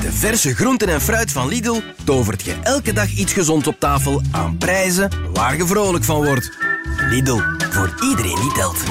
Met 0.00 0.12
de 0.12 0.18
verse 0.18 0.54
groenten 0.54 0.88
en 0.88 1.00
fruit 1.00 1.32
van 1.32 1.48
Lidl 1.48 1.80
tovert 2.04 2.42
je 2.42 2.54
elke 2.62 2.92
dag 2.92 3.10
iets 3.10 3.32
gezonds 3.32 3.66
op 3.68 3.76
tafel 3.78 4.22
aan 4.30 4.56
prijzen 4.58 5.10
waar 5.32 5.56
je 5.56 5.66
vrolijk 5.66 6.04
van 6.04 6.24
wordt. 6.24 6.50
Lidl, 7.10 7.38
voor 7.70 7.94
iedereen 8.02 8.34
die 8.34 8.52
telt. 8.52 8.82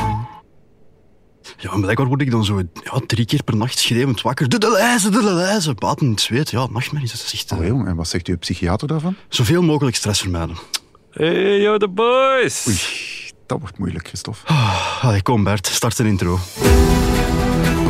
Ja, 1.57 1.71
en 1.71 1.81
blijkbaar 1.81 2.07
word 2.07 2.21
ik 2.21 2.31
dan 2.31 2.45
zo 2.45 2.61
ja, 2.83 2.99
drie 3.07 3.25
keer 3.25 3.43
per 3.43 3.55
nacht 3.55 3.79
schreeuwend 3.79 4.21
wakker. 4.21 4.49
De 4.49 4.57
de 4.57 4.71
lijzen, 4.71 5.11
de 5.11 5.21
de 5.21 5.33
lijzen. 5.33 5.75
Baten 5.75 6.05
in 6.05 6.11
het 6.11 6.21
zweet. 6.21 6.49
Ja, 6.49 6.67
nachtmerries. 6.71 7.11
Dat 7.11 7.21
is 7.21 7.33
echt, 7.33 7.51
eh, 7.51 7.57
Oh, 7.59 7.65
jong, 7.65 7.87
en 7.87 7.95
wat 7.95 8.07
zegt 8.07 8.27
uw 8.27 8.37
psychiater 8.37 8.87
daarvan? 8.87 9.15
Zoveel 9.29 9.61
mogelijk 9.61 9.95
stress 9.95 10.21
vermijden. 10.21 10.57
Hey, 11.11 11.59
yo, 11.59 11.77
de 11.77 11.89
boys. 11.89 12.65
Oei, 12.67 12.77
dat 13.45 13.59
wordt 13.59 13.77
moeilijk, 13.77 14.07
Christophe. 14.07 14.53
Allee, 15.01 15.21
kom 15.21 15.43
Bert, 15.43 15.67
start 15.67 15.99
een 15.99 16.05
intro. 16.05 16.39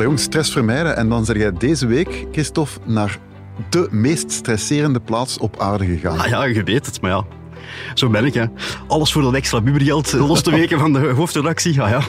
Allee 0.00 0.12
jong, 0.12 0.24
stress 0.24 0.52
vermijden. 0.52 0.96
En 0.96 1.08
dan 1.08 1.24
zeg 1.24 1.36
jij 1.36 1.52
deze 1.52 1.86
week, 1.86 2.26
Christophe, 2.32 2.78
naar 2.84 3.18
de 3.70 3.88
meest 3.90 4.32
stresserende 4.32 5.00
plaats 5.00 5.38
op 5.38 5.60
aarde 5.60 5.86
gegaan. 5.86 6.18
Ah 6.18 6.26
ja, 6.26 6.44
je 6.44 6.62
weet 6.62 6.86
het, 6.86 7.00
maar 7.00 7.10
ja. 7.10 7.24
Zo 7.94 8.08
ben 8.08 8.24
ik, 8.24 8.34
hè. 8.34 8.44
Alles 8.86 9.12
voor 9.12 9.22
dat 9.22 9.34
extra 9.34 9.60
bubergeld 9.60 10.12
los 10.12 10.42
te 10.42 10.50
weken 10.50 10.78
van 10.78 10.92
de 10.92 10.98
hoofdredactie. 11.08 11.82
Ah, 11.82 11.90
ja. 11.90 12.02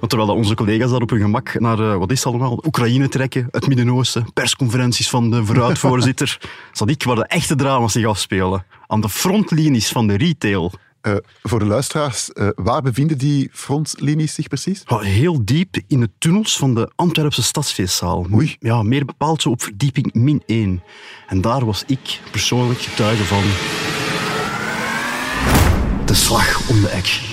Want 0.00 0.08
terwijl 0.08 0.34
onze 0.34 0.54
collega's 0.54 0.90
daar 0.90 1.00
op 1.00 1.10
hun 1.10 1.20
gemak 1.20 1.60
naar, 1.60 1.78
eh, 1.78 1.96
wat 1.96 2.10
is 2.10 2.24
het 2.24 2.26
allemaal, 2.26 2.62
Oekraïne 2.66 3.08
trekken, 3.08 3.48
het 3.50 3.66
Midden-Oosten, 3.66 4.32
persconferenties 4.32 5.10
van 5.10 5.30
de 5.30 5.44
vooruitvoorzitter, 5.44 6.38
zat 6.72 6.88
ik 6.88 7.02
waar 7.02 7.16
de 7.16 7.26
echte 7.26 7.54
drama's 7.54 7.92
zich 7.92 8.06
afspelen. 8.06 8.64
Aan 8.86 9.00
de 9.00 9.08
frontlinies 9.08 9.88
van 9.88 10.06
de 10.06 10.16
retail. 10.16 10.72
Eh, 11.08 11.16
voor 11.42 11.58
de 11.58 11.64
luisteraars, 11.64 12.32
eh, 12.32 12.48
waar 12.54 12.82
bevinden 12.82 13.18
die 13.18 13.50
frontlinies 13.52 14.34
zich 14.34 14.48
precies? 14.48 14.82
Ja, 14.86 14.98
heel 14.98 15.44
diep 15.44 15.76
in 15.86 16.00
de 16.00 16.10
tunnels 16.18 16.56
van 16.56 16.74
de 16.74 16.90
Antwerpse 16.94 17.42
stadsfeestzaal. 17.42 18.26
Oei. 18.32 18.56
Ja, 18.58 18.82
meer 18.82 19.04
bepaald 19.04 19.42
zo 19.42 19.50
op 19.50 19.62
verdieping 19.62 20.14
min 20.14 20.42
1. 20.46 20.82
En 21.26 21.40
daar 21.40 21.64
was 21.64 21.84
ik 21.86 22.20
persoonlijk 22.30 22.80
getuige 22.80 23.24
van 23.24 23.42
de 26.06 26.14
slag 26.14 26.68
om 26.68 26.80
de 26.80 26.90
action. 26.90 27.26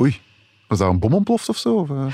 Oei, 0.00 0.20
was 0.68 0.78
daar 0.78 0.88
een 0.88 0.98
bom 0.98 1.14
ontploft 1.14 1.48
of 1.48 1.56
zo? 1.56 1.74
Of, 1.74 1.90
eh? 1.90 2.06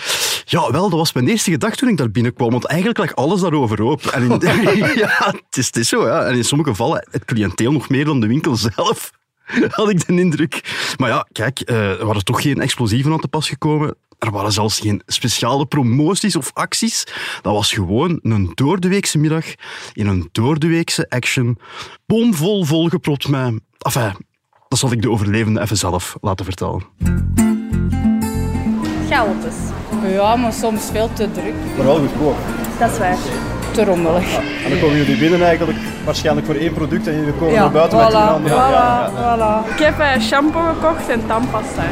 Ja, 0.44 0.70
wel, 0.70 0.88
dat 0.90 0.98
was 0.98 1.12
mijn 1.12 1.28
eerste 1.28 1.50
gedachte 1.50 1.78
toen 1.78 1.88
ik 1.88 1.96
daar 1.96 2.10
binnenkwam, 2.10 2.50
want 2.50 2.64
eigenlijk 2.64 2.98
lag 2.98 3.14
alles 3.14 3.40
daarover 3.40 3.82
open. 3.82 4.12
En 4.12 4.22
in, 4.22 4.40
ja, 5.04 5.34
het 5.46 5.56
is, 5.56 5.66
het 5.66 5.76
is 5.76 5.88
zo, 5.88 6.06
ja. 6.06 6.24
En 6.24 6.36
in 6.36 6.44
sommige 6.44 6.70
gevallen 6.70 7.08
het 7.10 7.24
cliënteel 7.24 7.72
nog 7.72 7.88
meer 7.88 8.04
dan 8.04 8.20
de 8.20 8.26
winkel 8.26 8.56
zelf, 8.56 9.10
had 9.70 9.90
ik 9.90 10.06
de 10.06 10.12
indruk. 10.12 10.60
Maar 10.96 11.08
ja, 11.08 11.26
kijk, 11.32 11.60
eh, 11.60 12.00
er 12.00 12.06
waren 12.06 12.24
toch 12.24 12.42
geen 12.42 12.60
explosieven 12.60 13.12
aan 13.12 13.20
te 13.20 13.28
pas 13.28 13.48
gekomen. 13.48 13.94
Er 14.18 14.30
waren 14.30 14.52
zelfs 14.52 14.78
geen 14.78 15.02
speciale 15.06 15.66
promoties 15.66 16.36
of 16.36 16.50
acties. 16.54 17.04
Dat 17.42 17.52
was 17.52 17.72
gewoon 17.72 18.18
een 18.22 18.52
doordeweekse 18.54 19.18
middag 19.18 19.44
in 19.92 20.06
een 20.06 20.28
doordeweekse 20.32 21.06
action, 21.08 21.58
bomvol 22.06 22.64
volgepropt 22.64 23.28
met... 23.28 23.60
Enfin, 23.78 24.12
dat 24.68 24.78
zal 24.78 24.92
ik 24.92 25.02
de 25.02 25.10
overlevende 25.10 25.60
even 25.60 25.76
zelf 25.76 26.16
laten 26.20 26.44
vertellen. 26.44 26.82
Galpes. 29.08 29.54
Ja, 30.02 30.36
maar 30.36 30.52
soms 30.52 30.90
veel 30.92 31.12
te 31.12 31.32
druk. 31.32 31.54
Maar 31.76 31.86
wel 31.86 31.98
goedkoop. 31.98 32.36
Dat 32.78 32.90
is 32.90 32.98
waar. 32.98 33.18
Te 33.72 33.84
rommelig. 33.84 34.36
En 34.64 34.70
dan 34.70 34.78
komen 34.80 34.96
jullie 34.96 35.16
binnen 35.18 35.42
eigenlijk 35.42 35.78
waarschijnlijk 36.04 36.46
voor 36.46 36.54
één 36.54 36.72
product 36.72 37.06
en 37.06 37.14
jullie 37.14 37.32
komen 37.32 37.54
Ja, 37.54 37.60
naar 37.60 37.70
buiten 37.70 37.98
met 37.98 38.08
voilà. 38.08 38.12
Ja, 38.12 38.38
ja, 38.46 38.70
ja. 38.70 39.10
Voilà. 39.10 39.70
Ik 39.74 39.78
heb 39.84 39.98
eh, 39.98 40.20
shampoo 40.20 40.60
gekocht 40.60 41.08
en 41.08 41.22
tandpasta. 41.26 41.82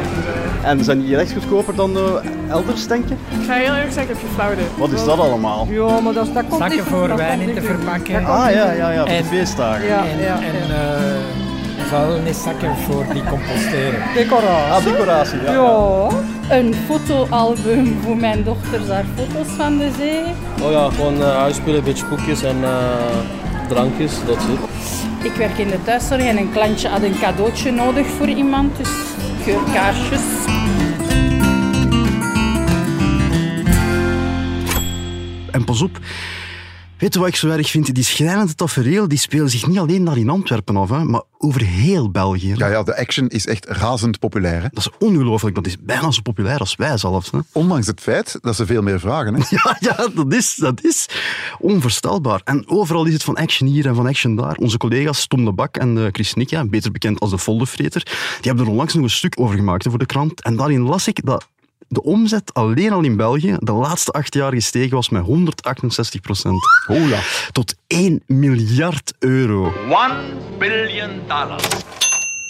En 0.62 0.84
zijn 0.84 1.00
die 1.00 1.16
echt 1.16 1.32
goedkoper 1.32 1.74
dan 1.74 1.96
eh, 1.96 2.02
elders, 2.50 2.86
denk 2.86 3.08
je? 3.08 3.14
Ik 3.40 3.46
ga 3.46 3.54
heel 3.54 3.74
eerlijk 3.74 3.92
zeggen, 3.92 4.02
ik 4.14 4.20
heb 4.20 4.28
geflauwde. 4.28 4.62
Wat 4.76 4.90
is 4.90 5.04
dat 5.04 5.18
allemaal? 5.18 5.66
Ja, 5.70 6.00
maar 6.00 6.12
dat, 6.12 6.34
dat 6.34 6.44
komt 6.48 6.60
Zakken 6.60 6.76
niet 6.76 6.86
voor 6.86 7.08
dat 7.08 7.16
wijn 7.16 7.40
in 7.40 7.54
te 7.54 7.62
verpakken. 7.62 8.24
Ah 8.26 8.50
ja, 8.50 8.72
ja, 8.72 8.90
ja, 8.90 8.98
voor 9.00 9.08
de 9.08 9.14
En- 9.14 9.24
feestdagen. 9.24 9.86
Ja, 9.86 9.98
En, 9.98 10.18
ja, 10.22 10.34
en 10.34 10.68
ja. 10.68 11.47
Vuilniszakken 11.88 12.76
voor 12.76 13.04
die 13.12 13.22
composteren. 13.25 14.03
Decoratie. 14.15 14.72
Ah, 14.72 14.84
decoratie, 14.84 15.43
ja. 15.43 15.53
Ja. 15.53 16.09
Een 16.50 16.75
fotoalbum 16.75 17.99
voor 18.04 18.16
mijn 18.16 18.44
dochters 18.44 18.88
haar 18.88 19.04
foto's 19.16 19.49
van 19.56 19.78
de 19.78 19.91
zee. 19.97 20.22
Oh 20.62 20.72
ja, 20.72 20.91
gewoon 20.91 21.16
uh, 21.16 21.37
huisspullen, 21.37 21.78
een 21.78 21.84
beetje 21.84 22.06
koekjes 22.06 22.43
en 22.43 22.56
eh, 22.65 22.71
drankjes, 23.69 24.12
dat 24.26 24.43
zit. 24.43 24.59
Ik 25.22 25.32
werk 25.32 25.59
in 25.59 25.69
de 25.69 25.82
thuiszorg 25.82 26.22
en 26.22 26.37
een 26.37 26.53
klantje 26.53 26.88
had 26.88 27.03
een 27.03 27.19
cadeautje 27.21 27.71
nodig 27.71 28.06
voor 28.06 28.28
iemand, 28.28 28.76
dus 28.76 28.91
geurkaarsjes. 29.43 30.20
En 35.50 35.65
pas 35.65 35.82
op, 35.82 35.99
weet 36.98 37.14
je 37.14 37.19
wat 37.19 37.28
ik 37.28 37.36
zo 37.36 37.48
erg 37.48 37.70
vind? 37.70 37.94
Die 37.94 38.04
schrijnende 38.04 38.54
tafereel 38.54 39.09
die 39.09 39.19
spelen 39.19 39.50
zich 39.50 39.66
niet 39.66 39.78
alleen 39.78 40.04
daar 40.04 40.19
in 40.19 40.28
Antwerpen 40.28 40.76
af, 40.76 40.91
hè, 40.91 41.04
maar 41.04 41.22
over 41.38 41.62
heel 41.62 42.10
België. 42.10 42.54
Ja, 42.56 42.66
ja, 42.66 42.82
de 42.82 42.97
action 42.97 43.28
is 43.28 43.47
echt 43.47 43.66
razend 43.66 44.19
populair. 44.19 44.62
Hè? 44.62 44.69
Dat 44.72 44.78
is 44.78 45.06
ongelooflijk, 45.06 45.54
dat 45.54 45.66
is 45.66 45.76
bijna 45.81 46.10
zo 46.10 46.20
populair 46.22 46.58
als 46.58 46.75
wij 46.75 46.97
zelfs. 46.97 47.31
Hè. 47.31 47.38
Ondanks 47.53 47.87
het 47.87 48.00
feit 48.00 48.38
dat 48.41 48.56
ze 48.56 48.66
veel 48.66 48.82
meer 48.82 49.00
vragen. 49.00 49.34
Hè? 49.34 49.41
Ja, 49.50 49.76
ja 49.81 50.08
dat, 50.14 50.32
is, 50.32 50.54
dat 50.54 50.84
is 50.84 51.08
onvoorstelbaar. 51.58 52.41
En 52.44 52.69
overal 52.69 53.04
is 53.04 53.12
het 53.12 53.22
van 53.22 53.34
action 53.34 53.69
hier 53.69 53.87
en 53.87 53.94
van 53.94 54.06
action 54.06 54.37
daar. 54.37 54.56
Onze 54.56 54.76
collega's 54.76 55.26
Tom 55.26 55.44
de 55.44 55.53
Bak 55.53 55.76
en 55.76 55.98
eh, 55.98 56.06
Chris 56.12 56.34
Nika, 56.34 56.64
beter 56.64 56.91
bekend 56.91 57.20
als 57.20 57.31
de 57.31 57.38
Foldervreter, 57.38 58.03
die 58.04 58.14
hebben 58.42 58.64
er 58.64 58.70
onlangs 58.70 58.94
nog 58.94 59.03
een 59.03 59.10
stuk 59.10 59.41
over 59.41 59.56
gemaakt 59.56 59.84
hè, 59.84 59.91
voor 59.91 59.98
de 59.98 60.06
krant. 60.06 60.42
En 60.42 60.56
daarin 60.56 60.82
las 60.82 61.08
ik 61.08 61.20
dat 61.25 61.47
de 61.88 62.03
omzet 62.03 62.54
alleen 62.54 62.93
al 62.93 63.03
in 63.03 63.16
België 63.16 63.56
de 63.59 63.72
laatste 63.72 64.10
acht 64.12 64.34
jaar 64.34 64.53
gestegen 64.53 64.91
was 64.94 65.09
met 65.09 65.22
168 65.22 66.21
procent. 66.21 66.56
Oh 66.87 67.09
ja. 67.09 67.21
Tot 67.53 67.75
1 67.87 68.22
miljard 68.26 69.12
euro. 69.19 69.72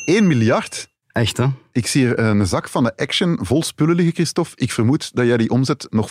1 0.05 0.27
miljard. 0.27 0.89
Echt, 1.13 1.37
hè? 1.37 1.47
Ik 1.73 1.87
zie 1.87 2.05
hier 2.07 2.19
een 2.19 2.47
zak 2.47 2.69
van 2.69 2.85
de 2.85 2.97
Action 2.97 3.39
vol 3.43 3.63
spullen 3.63 3.95
liggen, 3.95 4.15
Christophe. 4.15 4.51
Ik 4.55 4.73
vermoed 4.73 5.11
dat 5.15 5.27
jij 5.27 5.37
die 5.37 5.51
omzet 5.51 5.87
nog 5.91 6.11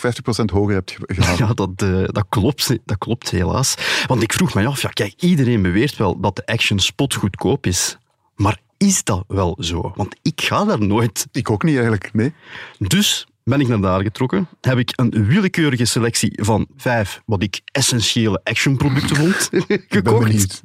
hoger 0.52 0.74
hebt 0.74 0.90
ge- 0.90 1.14
gehaald. 1.14 1.38
Ja, 1.38 1.52
dat, 1.54 1.70
eh, 1.76 2.04
dat, 2.06 2.24
klopt, 2.28 2.68
dat 2.84 2.98
klopt 2.98 3.30
helaas. 3.30 3.74
Want 4.06 4.22
ik 4.22 4.32
vroeg 4.32 4.54
me 4.54 4.66
af, 4.66 4.82
ja, 4.82 4.88
kijk, 4.88 5.14
iedereen 5.16 5.62
beweert 5.62 5.96
wel 5.96 6.20
dat 6.20 6.36
de 6.36 6.46
Action 6.46 6.78
Spot 6.78 7.14
goedkoop 7.14 7.66
is. 7.66 7.98
Maar 8.38 8.60
is 8.76 9.04
dat 9.04 9.24
wel 9.26 9.56
zo? 9.60 9.92
Want 9.96 10.16
ik 10.22 10.40
ga 10.40 10.64
daar 10.64 10.86
nooit. 10.86 11.26
Ik 11.32 11.50
ook 11.50 11.62
niet 11.62 11.74
eigenlijk, 11.74 12.10
nee. 12.12 12.32
Dus 12.78 13.26
ben 13.44 13.60
ik 13.60 13.68
naar 13.68 13.80
daar 13.80 14.02
getrokken, 14.02 14.48
heb 14.60 14.78
ik 14.78 14.92
een 14.96 15.26
willekeurige 15.26 15.84
selectie 15.84 16.38
van 16.42 16.66
vijf, 16.76 17.22
wat 17.26 17.42
ik 17.42 17.60
essentiële 17.72 18.40
actionproducten 18.44 19.16
vond, 19.16 19.48
gekocht. 19.88 20.24
benieuwd. 20.24 20.62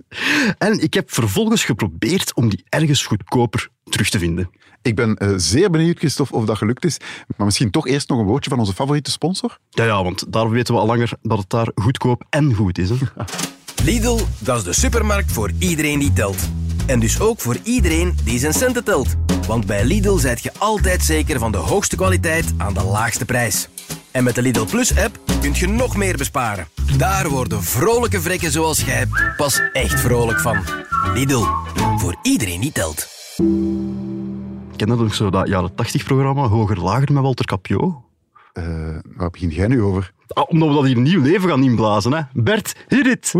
En 0.57 0.79
ik 0.79 0.93
heb 0.93 1.11
vervolgens 1.11 1.63
geprobeerd 1.63 2.33
om 2.33 2.49
die 2.49 2.63
ergens 2.69 3.05
goedkoper 3.05 3.69
terug 3.83 4.09
te 4.09 4.19
vinden. 4.19 4.49
Ik 4.81 4.95
ben 4.95 5.15
eh, 5.15 5.33
zeer 5.35 5.69
benieuwd, 5.69 5.97
Christophe, 5.97 6.35
of 6.35 6.45
dat 6.45 6.57
gelukt 6.57 6.85
is. 6.85 6.97
Maar 7.37 7.45
misschien 7.45 7.71
toch 7.71 7.87
eerst 7.87 8.09
nog 8.09 8.19
een 8.19 8.25
woordje 8.25 8.49
van 8.49 8.59
onze 8.59 8.73
favoriete 8.73 9.11
sponsor? 9.11 9.57
Ja, 9.69 9.83
ja, 9.83 10.03
want 10.03 10.33
daar 10.33 10.49
weten 10.49 10.73
we 10.73 10.79
al 10.79 10.85
langer 10.85 11.11
dat 11.21 11.37
het 11.37 11.49
daar 11.49 11.71
goedkoop 11.75 12.23
en 12.29 12.53
goed 12.53 12.77
is. 12.77 12.89
Hè? 12.89 12.95
Lidl, 13.83 14.19
dat 14.39 14.57
is 14.57 14.63
de 14.63 14.73
supermarkt 14.73 15.31
voor 15.31 15.51
iedereen 15.59 15.99
die 15.99 16.13
telt. 16.13 16.49
En 16.85 16.99
dus 16.99 17.19
ook 17.19 17.39
voor 17.39 17.57
iedereen 17.63 18.15
die 18.23 18.39
zijn 18.39 18.53
centen 18.53 18.83
telt. 18.83 19.15
Want 19.47 19.65
bij 19.65 19.85
Lidl 19.85 20.17
zijt 20.17 20.43
je 20.43 20.51
altijd 20.57 21.01
zeker 21.01 21.39
van 21.39 21.51
de 21.51 21.57
hoogste 21.57 21.95
kwaliteit 21.95 22.53
aan 22.57 22.73
de 22.73 22.83
laagste 22.83 23.25
prijs. 23.25 23.69
En 24.11 24.23
met 24.23 24.35
de 24.35 24.41
Lidl 24.41 24.65
Plus-app 24.65 25.19
kun 25.41 25.53
je 25.53 25.67
nog 25.67 25.95
meer 25.95 26.17
besparen. 26.17 26.67
Daar 26.97 27.29
worden 27.29 27.63
vrolijke 27.63 28.21
vrekken 28.21 28.51
zoals 28.51 28.83
jij 28.83 29.07
pas 29.37 29.61
echt 29.73 29.99
vrolijk 29.99 30.39
van. 30.39 30.57
Lidl, 31.13 31.43
voor 31.97 32.15
iedereen 32.21 32.61
die 32.61 32.71
telt. 32.71 33.07
Ken 34.75 34.87
dat 34.87 34.99
nog 34.99 35.13
zo, 35.13 35.29
dat 35.29 35.47
jaren 35.47 35.75
80 35.75 36.03
programma 36.03 36.47
Hoger 36.47 36.79
Lager 36.79 37.13
met 37.13 37.23
Walter 37.23 37.45
Capio? 37.45 38.03
Eh, 38.53 38.63
waar 39.15 39.29
begin 39.29 39.49
jij 39.49 39.67
nu 39.67 39.81
over? 39.81 40.13
Ah, 40.27 40.43
omdat 40.47 40.69
we 40.69 40.75
dat 40.75 40.85
hier 40.85 40.97
nieuw 40.97 41.21
leven 41.21 41.49
gaan 41.49 41.63
inblazen, 41.63 42.13
hè. 42.13 42.21
Bert, 42.33 42.75
hit 42.87 43.07
it! 43.07 43.33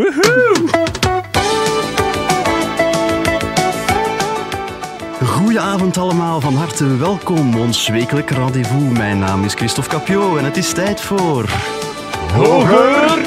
Goedenavond 5.54 5.98
allemaal, 5.98 6.42
van 6.42 6.56
harte 6.56 6.98
welkom. 6.98 7.56
Ons 7.56 7.88
wekelijk 7.88 8.30
rendezvous. 8.30 8.98
Mijn 8.98 9.20
naam 9.20 9.44
is 9.44 9.54
Christophe 9.54 9.90
Capio 9.90 10.38
en 10.38 10.44
het 10.44 10.58
is 10.58 10.74
tijd 10.74 11.02
voor... 11.02 11.50
Hoger, 12.34 13.22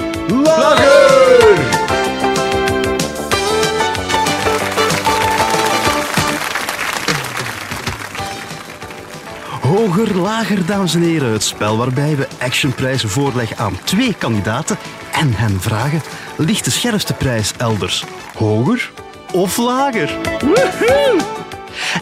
lager! 0.44 1.58
Hoger, 9.60 10.16
lager, 10.16 10.66
dames 10.66 10.94
en 10.94 11.02
heren. 11.02 11.32
Het 11.32 11.42
spel 11.42 11.76
waarbij 11.76 12.16
we 12.16 12.28
actionprijzen 12.38 13.08
voorleggen 13.08 13.56
aan 13.56 13.78
twee 13.84 14.14
kandidaten 14.14 14.76
en 15.12 15.32
hen 15.32 15.60
vragen: 15.60 16.02
ligt 16.36 16.64
de 16.64 16.70
scherpste 16.70 17.12
prijs 17.12 17.52
elders 17.56 18.04
hoger 18.34 18.90
of 19.32 19.56
lager? 19.56 20.18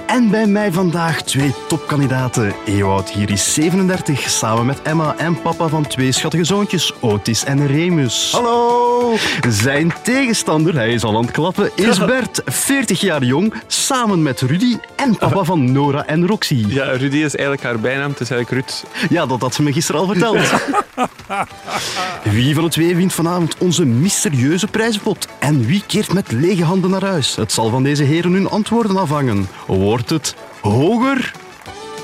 En 0.07 0.31
bij 0.31 0.47
mij 0.47 0.73
vandaag 0.73 1.23
twee 1.23 1.55
topkandidaten. 1.69 2.55
Ewout 2.65 3.11
hier 3.11 3.31
is 3.31 3.55
37, 3.55 4.31
samen 4.31 4.67
met 4.67 4.83
Emma 4.83 5.15
en 5.17 5.43
papa 5.43 5.69
van 5.69 5.87
twee 5.87 6.13
schattige 6.13 6.45
zoontjes, 6.45 6.93
Otis 7.01 7.45
en 7.45 7.67
Remus. 7.67 8.33
Hallo! 8.33 9.17
Zijn 9.49 9.93
tegenstander, 10.03 10.75
hij 10.75 10.93
is 10.93 11.03
al 11.03 11.17
aan 11.17 11.23
het 11.23 11.31
klappen, 11.31 11.71
is 11.75 11.99
Bert, 12.07 12.43
40 12.45 13.01
jaar 13.01 13.25
jong, 13.25 13.55
samen 13.67 14.23
met 14.23 14.41
Rudy 14.41 14.77
en 14.97 15.17
papa 15.17 15.45
van 15.45 15.73
Nora 15.73 16.07
en 16.07 16.27
Roxy. 16.27 16.65
Ja, 16.69 16.85
Rudy 16.85 17.17
is 17.17 17.37
eigenlijk 17.37 17.63
haar 17.63 17.81
bijnaam, 17.81 18.11
het 18.11 18.21
is 18.21 18.31
eigenlijk 18.31 18.67
Ruud. 18.67 18.85
Ja, 19.11 19.27
dat 19.27 19.41
had 19.41 19.55
ze 19.55 19.63
me 19.63 19.73
gisteren 19.73 20.01
al 20.01 20.07
verteld. 20.07 20.39
Wie 22.35 22.55
van 22.55 22.65
de 22.65 22.71
twee 22.71 22.97
wint 22.97 23.13
vanavond 23.13 23.59
onze 23.59 23.85
mysterieuze 23.85 24.67
prijzenpot? 24.67 25.29
En 25.39 25.67
wie 25.67 25.83
keert 25.87 26.13
met 26.13 26.33
lege 26.33 26.65
handen 26.65 26.91
naar 26.91 27.05
huis? 27.05 27.37
Het 27.37 27.53
zal 27.53 27.71
van 27.71 27.83
deze 27.83 28.03
heren 28.03 28.33
hun 28.33 28.49
antwoorden 28.49 28.97
afhangen. 28.97 29.49
Wordt 29.67 30.11
het 30.11 30.35
hoger 30.61 31.33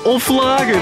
of 0.03 0.27
lager? 0.27 0.81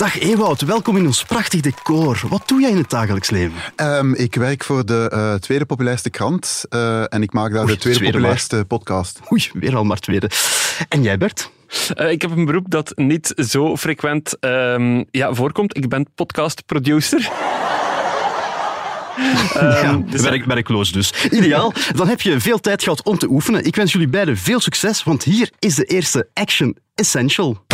Dag 0.00 0.20
Ewout, 0.20 0.60
welkom 0.60 0.96
in 0.96 1.06
ons 1.06 1.24
prachtig 1.24 1.60
decor. 1.60 2.20
Wat 2.28 2.48
doe 2.48 2.60
jij 2.60 2.70
in 2.70 2.76
het 2.76 2.90
dagelijks 2.90 3.30
leven? 3.30 3.58
Ehm, 3.76 4.12
ik 4.12 4.34
werk 4.34 4.64
voor 4.64 4.86
de 4.86 5.08
eh, 5.12 5.34
tweede 5.34 5.64
populairste 5.64 6.10
krant 6.10 6.64
eh, 6.68 7.14
en 7.14 7.22
ik 7.22 7.32
maak 7.32 7.52
daar 7.52 7.62
Oei, 7.62 7.72
de 7.72 7.78
tweede 7.78 7.98
tweede 7.98 8.16
populairste 8.16 8.64
podcast. 8.68 9.20
Oei, 9.32 9.50
weer 9.52 9.76
al 9.76 9.84
maar 9.84 9.98
tweede. 9.98 10.30
En 10.88 11.02
jij 11.02 11.18
Bert? 11.18 11.50
Eh, 11.94 12.10
ik 12.10 12.22
heb 12.22 12.30
een 12.30 12.44
beroep 12.44 12.70
dat 12.70 12.92
niet 12.96 13.32
zo 13.36 13.76
frequent 13.76 14.38
ehm, 14.38 15.04
ja, 15.10 15.34
voorkomt. 15.34 15.76
Ik 15.76 15.88
ben 15.88 16.06
podcastproducer. 16.14 17.20
ja, 19.54 20.02
dus- 20.06 20.22
werk, 20.22 20.44
werkloos 20.44 20.92
dus. 20.92 21.24
Ideaal. 21.30 21.72
Dan 21.94 22.08
heb 22.08 22.20
je 22.20 22.40
veel 22.40 22.60
tijd 22.60 22.82
gehad 22.82 23.02
om 23.02 23.18
te 23.18 23.28
oefenen. 23.30 23.64
Ik 23.64 23.76
wens 23.76 23.92
jullie 23.92 24.08
beiden 24.08 24.36
veel 24.36 24.60
succes, 24.60 25.02
want 25.02 25.22
hier 25.22 25.50
is 25.58 25.74
de 25.74 25.84
eerste 25.84 26.28
Action 26.34 26.76
Essential. 26.94 27.64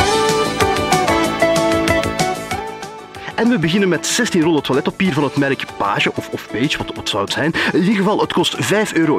En 3.37 3.49
we 3.49 3.59
beginnen 3.59 3.88
met 3.88 4.06
16 4.06 4.43
rollen 4.43 4.62
toiletpapier 4.62 5.12
van 5.12 5.25
het 5.25 5.37
merk 5.37 5.65
Page, 5.79 6.12
of, 6.15 6.29
of 6.29 6.49
Page, 6.53 6.79
wat, 6.79 6.94
wat 6.94 7.09
zou 7.09 7.23
het 7.25 7.33
zijn? 7.33 7.53
In 7.73 7.79
ieder 7.79 7.94
geval, 7.94 8.21
het 8.21 8.33
kost 8.33 8.56
5,99 8.56 8.62
euro. 8.93 9.19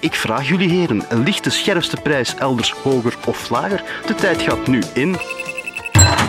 Ik 0.00 0.14
vraag 0.14 0.48
jullie 0.48 0.70
heren, 0.70 1.02
ligt 1.24 1.44
de 1.44 1.50
scherpste 1.50 1.96
prijs 2.02 2.34
elders 2.34 2.70
hoger 2.72 3.14
of 3.26 3.50
lager? 3.50 3.82
De 4.06 4.14
tijd 4.14 4.42
gaat 4.42 4.66
nu 4.66 4.82
in... 4.94 5.16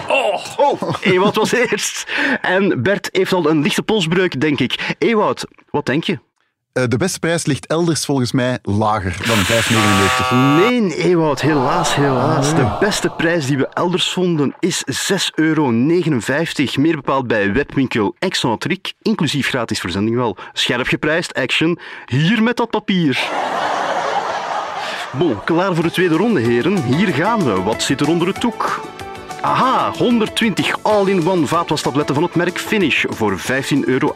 Oh, 0.08 0.46
oh 0.58 0.94
Ewout 1.02 1.36
was 1.36 1.52
eerst. 1.52 2.12
En 2.42 2.84
Bert 2.84 3.10
heeft 3.12 3.34
al 3.34 3.50
een 3.50 3.62
lichte 3.62 3.84
polsbreuk, 3.84 4.42
denk 4.42 4.60
ik. 4.60 4.96
Ewout, 4.98 5.46
wat 5.70 5.86
denk 5.86 6.04
je? 6.04 6.20
Eh, 6.74 6.84
de 6.88 6.98
beste 6.98 7.20
prijs 7.20 7.46
ligt 7.46 7.66
elders 7.66 8.06
volgens 8.06 8.32
mij 8.32 8.60
lager 8.62 9.18
dan 9.28 9.38
5,99. 9.38 10.32
Nee, 10.32 10.96
Ewout, 10.96 11.42
helaas, 11.42 11.96
helaas. 11.96 12.56
De 12.56 12.78
beste 12.80 13.10
prijs 13.10 13.46
die 13.46 13.58
we 13.58 13.68
elders 13.74 14.10
vonden 14.10 14.56
is 14.60 14.84
6,59 14.86 15.34
euro. 15.36 15.72
Meer 15.72 16.96
bepaald 16.96 17.28
bij 17.28 17.54
webwinkel 17.54 18.16
Excentriek, 18.20 18.94
inclusief 19.02 19.48
gratis 19.48 19.80
verzending 19.80 20.16
wel. 20.16 20.38
Scherp 20.54 20.88
geprijsd, 20.88 21.34
Action. 21.34 21.80
Hier 22.06 22.44
met 22.44 22.58
dat 22.58 22.70
papier. 22.70 23.30
Bon, 25.12 25.44
klaar 25.44 25.76
voor 25.76 25.84
de 25.84 25.92
tweede 25.92 26.16
ronde, 26.16 26.40
heren. 26.40 26.84
Hier 26.84 27.08
gaan 27.08 27.44
we. 27.44 27.62
Wat 27.62 27.84
zit 27.84 28.02
er 28.02 28.10
onder 28.10 28.28
het 28.28 28.42
doek? 28.42 28.82
Aha, 29.42 29.92
120 29.92 30.84
all-in-one 30.84 31.46
vaatwastabletten 31.46 32.16
van 32.16 32.24
het 32.24 32.36
merk 32.36 32.60
Finish 32.60 33.06
voor 33.10 33.40
15,98 33.40 33.46
euro. 33.86 34.14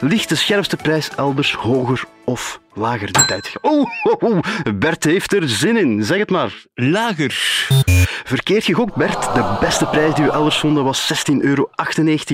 Ligt 0.00 0.28
de 0.28 0.34
scherpste 0.34 0.76
prijs 0.76 1.10
elders 1.16 1.54
hoger 1.54 2.04
of 2.24 2.60
lager 2.74 3.12
de 3.12 3.24
tijd? 3.24 3.52
Oh, 3.60 3.86
oh, 4.02 4.22
oh, 4.22 4.38
Bert 4.74 5.04
heeft 5.04 5.32
er 5.32 5.48
zin 5.48 5.76
in, 5.76 6.04
zeg 6.04 6.18
het 6.18 6.30
maar. 6.30 6.64
Lager. 6.74 7.32
Verkeerd 8.24 8.64
gegokt, 8.64 8.94
Bert. 8.94 9.34
De 9.34 9.56
beste 9.60 9.86
prijs 9.86 10.14
die 10.14 10.24
we 10.24 10.30
elders 10.30 10.58
vonden 10.58 10.84
was 10.84 11.12
16,98 11.32 11.36
euro 11.38 11.68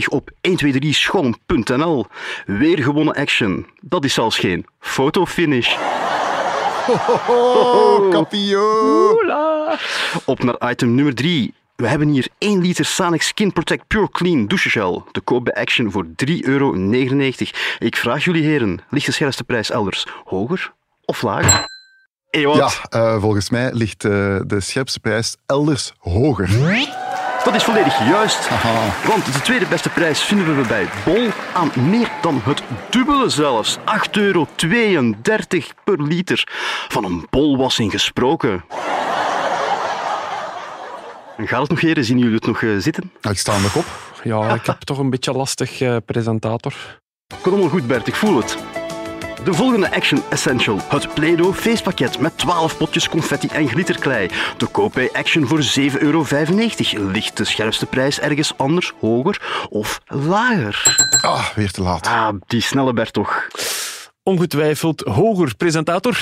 op 0.09 0.31
123schoon.nl. 0.49 2.07
Weer 2.47 2.83
gewonnen 2.83 3.15
action. 3.15 3.67
Dat 3.81 4.05
is 4.05 4.15
zelfs 4.15 4.39
geen 4.39 4.67
fotofinish. 4.81 5.77
Oh, 7.29 8.11
Capio! 8.11 9.19
Op 10.25 10.43
naar 10.43 10.71
item 10.71 10.95
nummer 10.95 11.15
3. 11.15 11.55
We 11.77 11.89
hebben 11.89 12.09
hier 12.09 12.29
1 12.39 12.61
liter 12.61 12.85
Sanic 12.85 13.23
Skin 13.23 13.53
Protect 13.53 13.87
Pure 13.87 14.09
Clean 14.11 14.47
douchegel. 14.47 15.07
Te 15.13 15.21
koop 15.21 15.45
bij 15.45 15.55
Action 15.55 15.91
voor 15.91 16.07
3,99 16.07 16.41
euro. 16.41 16.75
Ik 17.79 17.97
vraag 17.97 18.25
jullie 18.25 18.45
heren, 18.45 18.81
ligt 18.91 19.07
de 19.07 19.13
scherpste 19.13 19.45
prijs 19.45 19.71
elders 19.71 20.07
hoger 20.25 20.73
of 21.05 21.23
lager? 21.23 21.65
Ja, 22.31 22.71
eh, 22.89 23.21
volgens 23.21 23.51
mij 23.51 23.73
ligt 23.73 24.05
eh, 24.05 24.11
de 24.47 24.61
scherpste 24.61 25.01
prijs 25.01 25.37
elders 25.47 25.93
hoger. 25.99 26.49
dat 27.45 27.55
is 27.55 27.63
volledig 27.65 27.99
juist. 27.99 28.49
Want 29.07 29.25
de 29.33 29.41
tweede 29.43 29.67
beste 29.67 29.89
prijs 29.89 30.21
vinden 30.21 30.57
we 30.57 30.69
bij 30.69 30.89
Bol 31.05 31.29
aan 31.55 31.71
meer 31.91 32.11
dan 32.21 32.41
het 32.45 32.63
dubbele 32.91 33.29
zelfs. 33.29 33.79
8,32 33.79 34.11
euro 34.13 34.47
per 35.85 36.03
liter. 36.03 36.49
Van 36.89 37.05
een 37.05 37.27
bolwassing 37.31 37.91
gesproken. 37.91 38.65
Gaat 41.37 41.61
het 41.61 41.71
nog, 41.71 41.81
heren? 41.81 42.05
Zien 42.05 42.19
jullie 42.19 42.35
het 42.35 42.47
nog 42.47 42.63
eh, 42.63 42.71
zitten? 42.79 43.13
Ik 43.21 43.39
sta 43.39 43.59
nog 43.59 43.77
op. 43.77 43.85
Ja, 44.23 44.55
ik 44.55 44.67
heb 44.67 44.81
toch 44.81 44.99
een 44.99 45.11
beetje 45.11 45.33
lastig 45.33 45.81
eh, 45.81 45.97
presentator. 46.07 46.75
Kom 47.43 47.53
allemaal 47.53 47.71
goed, 47.71 47.87
Bert, 47.87 48.07
ik 48.07 48.15
voel 48.15 48.37
het. 48.37 48.59
De 49.45 49.55
volgende 49.55 49.95
Action 49.95 50.23
Essential. 50.31 50.81
Het 50.89 51.15
Play-Doh 51.15 51.55
feestpakket 51.55 52.19
met 52.19 52.39
12 52.39 52.77
potjes 52.77 53.09
confetti 53.09 53.49
en 53.49 53.69
glitterklei. 53.69 54.31
Te 54.57 54.67
koop 54.67 54.93
bij 54.93 55.13
Action 55.13 55.47
voor 55.47 55.63
7,95 55.81 55.99
euro. 55.99 56.25
Ligt 56.93 57.37
de 57.37 57.45
scherpste 57.45 57.87
prijs 57.87 58.21
ergens 58.21 58.53
anders 58.57 58.93
hoger 59.01 59.67
of 59.71 60.01
lager? 60.07 61.07
Ah, 61.21 61.49
weer 61.55 61.71
te 61.71 61.83
laat. 61.83 62.07
Ah, 62.07 62.35
die 62.47 62.61
snelle 62.61 62.93
Bert 62.93 63.13
toch. 63.13 63.49
Ongetwijfeld 64.23 65.01
hoger 65.01 65.57
presentator. 65.57 66.19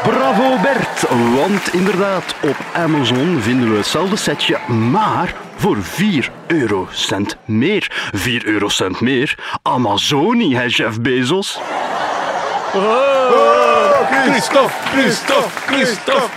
Bravo 0.00 0.58
Bert, 0.62 1.04
want 1.34 1.74
inderdaad, 1.74 2.34
op 2.42 2.56
Amazon 2.72 3.40
vinden 3.40 3.70
we 3.70 3.76
hetzelfde 3.76 4.16
setje, 4.16 4.58
maar 4.66 5.34
voor 5.56 5.76
4 5.80 6.30
eurocent 6.46 7.36
meer. 7.44 8.10
4 8.12 8.46
eurocent 8.46 9.00
meer? 9.00 9.38
Amazoni, 9.62 10.54
hè 10.54 10.64
Jeff 10.66 11.00
Bezos? 11.00 11.60
Christophe, 14.22 14.72
Christophe, 14.84 15.48
Christophe, 15.66 16.28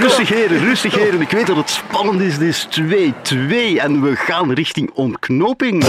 Rustig 0.00 0.28
heren, 0.28 0.58
rustig 0.58 0.94
heren. 0.94 1.20
Ik 1.20 1.30
weet 1.30 1.46
dat 1.46 1.56
het 1.56 1.70
spannend 1.70 2.20
is. 2.20 2.32
Het 2.32 2.42
is 2.42 2.68
2-2 2.70 3.78
en 3.78 4.02
we 4.02 4.16
gaan 4.16 4.52
richting 4.52 4.90
ontknoping. 4.94 5.84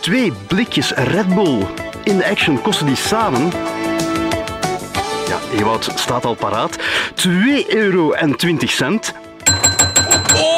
Twee 0.00 0.32
blikjes 0.46 0.92
Red 0.94 1.34
Bull. 1.34 1.66
In 2.04 2.16
de 2.16 2.26
action 2.30 2.62
kosten 2.62 2.86
die 2.86 2.96
samen... 2.96 3.52
Ja, 5.28 5.38
Ewout 5.58 5.88
staat 5.94 6.24
al 6.24 6.34
paraat. 6.34 6.76
2,20 6.78 6.82
euro. 7.68 8.12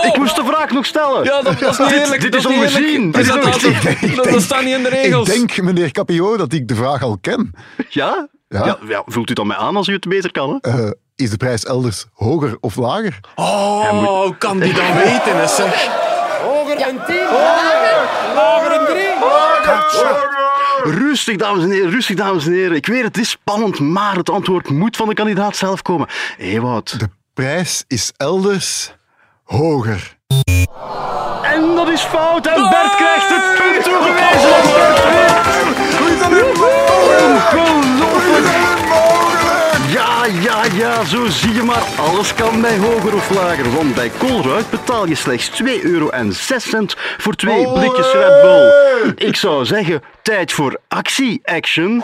Ik 0.03 0.17
moest 0.17 0.37
de 0.37 0.45
vraag 0.45 0.71
nog 0.71 0.87
stellen. 0.87 1.25
Ja, 1.25 1.43
dat, 1.43 1.59
dat 1.59 1.71
is 1.71 1.79
niet 1.79 1.89
Dit- 1.89 2.01
eerlijk. 2.01 2.21
dit 2.21 2.35
is 2.35 2.47
ongezien. 2.47 2.85
eerlijk. 2.85 3.13
Dit 3.13 3.23
is 3.23 3.29
Dat- 3.33 3.43
dat- 3.43 3.65
ongezien. 3.65 4.17
dat- 4.17 4.25
Dat 4.31 4.43
staat 4.43 4.63
niet 4.65 4.75
in 4.77 4.83
de 4.83 4.89
regels. 4.89 5.29
Ik 5.29 5.35
denk, 5.35 5.57
meneer 5.63 5.91
Capio, 5.91 6.37
dat 6.37 6.53
ik 6.53 6.69
de 6.69 6.75
vraag 6.75 7.03
al 7.03 7.19
ken. 7.21 7.53
Ja? 7.89 8.29
Ja. 8.49 8.65
Ja, 8.67 8.79
ja, 8.89 9.03
Vult 9.07 9.31
u 9.31 9.33
dan 9.33 9.47
mij 9.47 9.57
aan 9.57 9.77
als 9.77 9.89
u 9.89 9.93
het 9.93 10.09
beter 10.09 10.33
kan, 10.33 10.59
hè? 10.61 10.71
Eh, 10.85 10.91
is 11.17 11.31
de 11.31 11.37
prijs 11.37 11.65
elders 11.65 12.07
hoger 12.13 12.57
of 12.61 12.77
lager? 12.77 13.21
Oh, 13.35 14.31
kan 14.39 14.59
die 14.61 14.73
dan 14.73 14.95
weten, 14.97 15.37
hè, 15.39 15.47
zeg? 15.47 15.89
Hoger 16.43 16.89
een 16.89 16.99
10. 17.07 17.17
Lager 18.35 18.81
een 18.81 18.87
3. 18.87 19.03
Rustig, 20.83 21.37
dames 21.37 21.63
en 21.63 21.71
heren, 21.71 21.91
rustig, 21.91 22.17
dames 22.17 22.47
en 22.47 22.53
heren. 22.53 22.77
Ik 22.77 22.87
weet, 22.87 23.03
het 23.03 23.19
is 23.19 23.31
spannend, 23.31 23.79
maar 23.79 24.17
het 24.17 24.31
antwoord 24.31 24.71
moet 24.71 24.97
van 24.97 25.09
de 25.09 25.15
kandidaat 25.15 25.57
zelf 25.57 25.83
komen. 25.83 26.09
Ewout. 26.39 26.99
De 26.99 27.09
prijs 27.35 27.85
is 27.89 28.13
elders 28.17 28.95
hoger. 29.45 30.17
En 31.43 31.75
dat 31.75 31.89
is 31.89 32.01
fout 32.01 32.47
en 32.47 32.69
Bert 32.71 32.97
krijgt 32.97 33.29
het 33.29 33.57
punt 33.57 33.85
toegewezen. 33.85 34.51
Hoe 35.99 36.11
is 36.11 36.19
dat 36.19 36.31
nu 36.31 36.43
Ongelooflijk. 37.61 39.34
Ja, 39.89 40.27
ja, 40.27 40.65
ja, 40.75 41.05
zo 41.05 41.27
zie 41.27 41.55
je 41.55 41.63
maar. 41.63 41.83
Alles 41.97 42.35
kan 42.35 42.61
bij 42.61 42.79
hoger 42.79 43.15
of 43.15 43.31
lager. 43.31 43.75
Want 43.75 43.95
bij 43.95 44.11
Colruyt 44.19 44.71
betaal 44.71 45.07
je 45.07 45.15
slechts 45.15 45.51
2,06 45.63 45.67
euro 45.83 46.11
voor 47.19 47.35
twee 47.35 47.73
blikjes 47.73 48.13
Red 48.13 48.43
Bull. 48.43 48.73
Ik 49.29 49.37
zou 49.37 49.65
zeggen, 49.65 50.03
tijd 50.23 50.53
voor 50.53 50.81
actie, 50.89 51.41
action. 51.45 52.03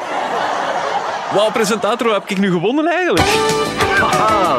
Wauw, 1.34 1.50
presentator, 1.50 2.12
heb 2.12 2.24
ik 2.26 2.38
nu 2.38 2.50
gewonnen 2.50 2.86
eigenlijk? 2.86 3.26
Haha. 3.98 4.58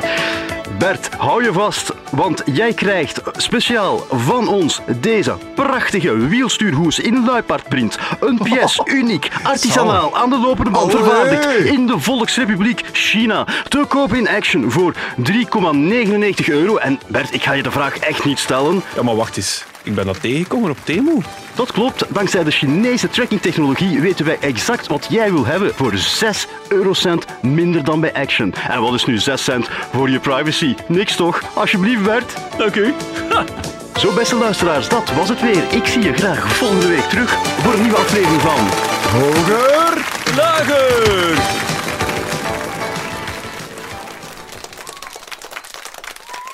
Bert, 0.82 1.10
hou 1.18 1.44
je 1.44 1.54
vast, 1.54 1.94
want 2.12 2.42
jij 2.46 2.74
krijgt 2.74 3.22
speciaal 3.36 4.06
van 4.10 4.48
ons 4.48 4.82
deze 5.00 5.38
prachtige 5.56 6.18
wielstuurhoes 6.18 7.00
in 7.00 7.26
luipaardprint. 7.26 7.98
Een 8.20 8.38
pièce 8.38 8.82
uniek, 9.00 9.30
artisanaal, 9.44 10.18
aan 10.18 10.30
de 10.30 10.40
lopende 10.40 10.70
band 10.70 10.92
vervaardigd 10.92 11.46
in 11.56 11.88
de 11.88 12.00
Volksrepubliek 12.00 12.84
China. 12.92 13.48
Te 13.68 13.86
koop 13.88 14.14
in 14.14 14.30
Action 14.30 14.72
voor 14.72 14.94
3,99 14.94 16.46
euro. 16.46 16.78
En 16.78 17.00
Bert, 17.08 17.34
ik 17.34 17.44
ga 17.44 17.52
je 17.52 17.64
de 17.64 17.72
vraag 17.72 17.98
echt 17.98 18.26
niet 18.26 18.40
stellen. 18.40 18.84
Ja, 18.96 19.04
maar 19.04 19.16
wacht 19.16 19.38
eens. 19.38 19.66
Ik 19.84 19.96
ben 19.96 20.06
dat 20.06 20.22
tegengekomen 20.22 20.70
op 20.70 20.78
Temu. 20.84 21.18
Dat 21.56 21.72
klopt. 21.72 22.06
Dankzij 22.10 22.44
de 22.44 22.52
Chinese 22.52 23.10
trackingtechnologie 23.10 24.00
weten 24.00 24.26
wij 24.26 24.38
exact 24.40 24.88
wat 24.88 25.08
jij 25.10 25.32
wil 25.32 25.46
hebben 25.46 25.74
voor 25.76 25.98
6 25.98 26.48
eurocent 26.68 27.26
minder 27.42 27.84
dan 27.84 28.00
bij 28.00 28.14
Action. 28.14 28.54
En 28.70 28.82
wat 28.82 28.94
is 28.94 29.06
nu 29.06 29.18
6 29.18 29.44
cent 29.44 29.70
voor 29.94 30.10
je 30.10 30.20
privacy? 30.20 30.76
Niks 30.88 31.16
toch? 31.16 31.42
Alsjeblieft, 31.54 32.04
Bert. 32.04 32.34
Dank 32.58 32.76
u. 32.76 32.94
Zo, 34.02 34.14
beste 34.14 34.36
luisteraars, 34.36 34.90
dat 34.90 35.12
was 35.14 35.30
het 35.30 35.42
weer. 35.42 35.64
Ik 35.70 35.86
zie 35.86 36.02
je 36.02 36.14
graag 36.14 36.54
volgende 36.56 36.88
week 36.88 37.10
terug 37.10 37.32
voor 37.34 37.74
een 37.74 37.82
nieuwe 37.82 37.98
aflevering 37.98 38.42
van 38.42 38.60
Hoger. 39.20 40.06
Lager! 40.36 41.71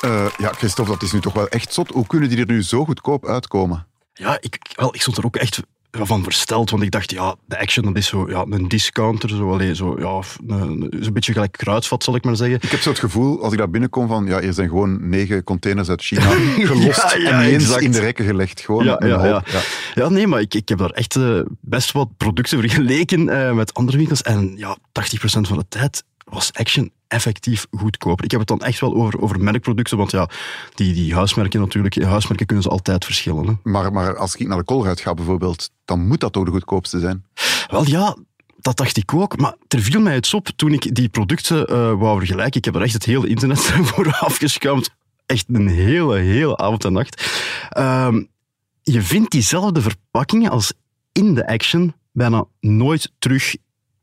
Eh, 0.07 0.25
ja, 0.37 0.53
Christophe, 0.53 0.91
dat 0.91 1.01
is 1.01 1.11
nu 1.11 1.19
toch 1.19 1.33
wel 1.33 1.47
echt 1.47 1.73
zot. 1.73 1.89
Hoe 1.89 2.07
kunnen 2.07 2.29
die 2.29 2.39
er 2.39 2.45
nu 2.45 2.63
zo 2.63 2.85
goedkoop 2.85 3.25
uitkomen? 3.25 3.85
Ja, 4.13 4.37
ik, 4.41 4.57
wel, 4.75 4.95
ik 4.95 5.01
stond 5.01 5.17
er 5.17 5.25
ook 5.25 5.35
echt 5.35 5.59
van 5.91 6.23
versteld, 6.23 6.69
want 6.69 6.83
ik 6.83 6.91
dacht, 6.91 7.11
ja, 7.11 7.35
de 7.45 7.59
Action 7.59 7.85
dat 7.85 7.97
is 7.97 8.07
zo 8.07 8.29
ja, 8.29 8.45
een 8.49 8.67
discounter, 8.67 9.29
zo, 9.29 9.51
allee, 9.51 9.75
zo, 9.75 9.95
ja, 9.99 10.21
een, 10.47 10.87
een 10.89 11.13
beetje 11.13 11.33
gelijk 11.33 11.51
kruidvat, 11.51 12.03
zal 12.03 12.15
ik 12.15 12.23
maar 12.23 12.35
zeggen. 12.35 12.59
Ik 12.61 12.71
heb 12.71 12.79
zo 12.79 12.89
het 12.89 12.99
gevoel, 12.99 13.43
als 13.43 13.51
ik 13.51 13.57
daar 13.57 13.69
binnenkom, 13.69 14.07
van 14.07 14.25
ja, 14.25 14.39
hier 14.39 14.53
zijn 14.53 14.69
gewoon 14.69 15.09
negen 15.09 15.43
containers 15.43 15.89
uit 15.89 16.01
China 16.01 16.29
gelost 16.69 17.11
Ja, 17.13 17.17
ja, 17.17 17.41
en 17.41 17.49
eens 17.49 17.77
in 17.77 17.91
de 17.91 17.99
rekken 17.99 18.25
gelegd. 18.25 18.61
Gewoon 18.61 18.85
Ja, 18.85 19.01
een 19.01 19.07
ja, 19.07 19.25
ja. 19.25 19.33
hoop, 19.33 19.47
ja. 19.47 19.61
ja, 19.93 20.09
nee, 20.09 20.27
maar 20.27 20.41
ik, 20.41 20.53
ik 20.53 20.69
heb 20.69 20.77
daar 20.77 20.89
echt 20.89 21.15
eh, 21.15 21.39
best 21.61 21.91
wat 21.91 22.17
producten 22.17 22.59
vergeleken 22.59 23.29
eh, 23.47 23.53
met 23.53 23.73
andere 23.73 23.97
winkels. 23.97 24.21
En 24.21 24.53
ja, 24.55 24.77
80% 24.77 24.81
van 25.21 25.57
de 25.57 25.65
tijd 25.69 26.03
was 26.29 26.53
Action 26.53 26.91
effectief 27.07 27.67
goedkoper. 27.71 28.25
Ik 28.25 28.31
heb 28.31 28.39
het 28.39 28.49
dan 28.49 28.61
echt 28.61 28.79
wel 28.79 28.95
over, 28.95 29.21
over 29.21 29.39
merkproducten, 29.39 29.97
want 29.97 30.11
ja, 30.11 30.29
die, 30.75 30.93
die 30.93 31.13
huismerken 31.13 31.59
natuurlijk, 31.59 32.03
huismerken 32.03 32.45
kunnen 32.45 32.63
ze 32.63 32.69
altijd 32.69 33.05
verschillen. 33.05 33.47
Hè. 33.47 33.53
Maar, 33.63 33.91
maar 33.91 34.17
als 34.17 34.35
ik 34.35 34.47
naar 34.47 34.57
de 34.57 34.63
Colruyt 34.63 34.99
ga 34.99 35.13
bijvoorbeeld, 35.13 35.69
dan 35.85 36.07
moet 36.07 36.19
dat 36.19 36.33
toch 36.33 36.45
de 36.45 36.51
goedkoopste 36.51 36.99
zijn? 36.99 37.25
Wel 37.67 37.87
ja, 37.87 38.15
dat 38.57 38.77
dacht 38.77 38.97
ik 38.97 39.13
ook. 39.13 39.37
Maar 39.37 39.55
er 39.67 39.79
viel 39.79 40.01
mij 40.01 40.15
iets 40.15 40.33
op 40.33 40.47
toen 40.55 40.73
ik 40.73 40.95
die 40.95 41.09
producten 41.09 41.67
eh, 41.67 41.93
wou 41.93 42.17
vergelijken. 42.17 42.57
Ik 42.57 42.65
heb 42.65 42.75
er 42.75 42.81
echt 42.81 42.93
het 42.93 43.05
hele 43.05 43.27
internet 43.27 43.59
voor 43.87 44.17
afgeschuimd. 44.19 44.89
Echt 45.25 45.45
een 45.47 45.67
hele, 45.67 46.17
hele 46.17 46.57
avond 46.57 46.85
en 46.85 46.93
nacht. 46.93 47.31
Ehm, 47.69 48.23
je 48.83 49.01
vindt 49.01 49.31
diezelfde 49.31 49.81
verpakkingen 49.81 50.51
als 50.51 50.73
in 51.11 51.33
de 51.33 51.47
Action 51.47 51.93
bijna 52.11 52.45
nooit 52.59 53.11
terug 53.19 53.55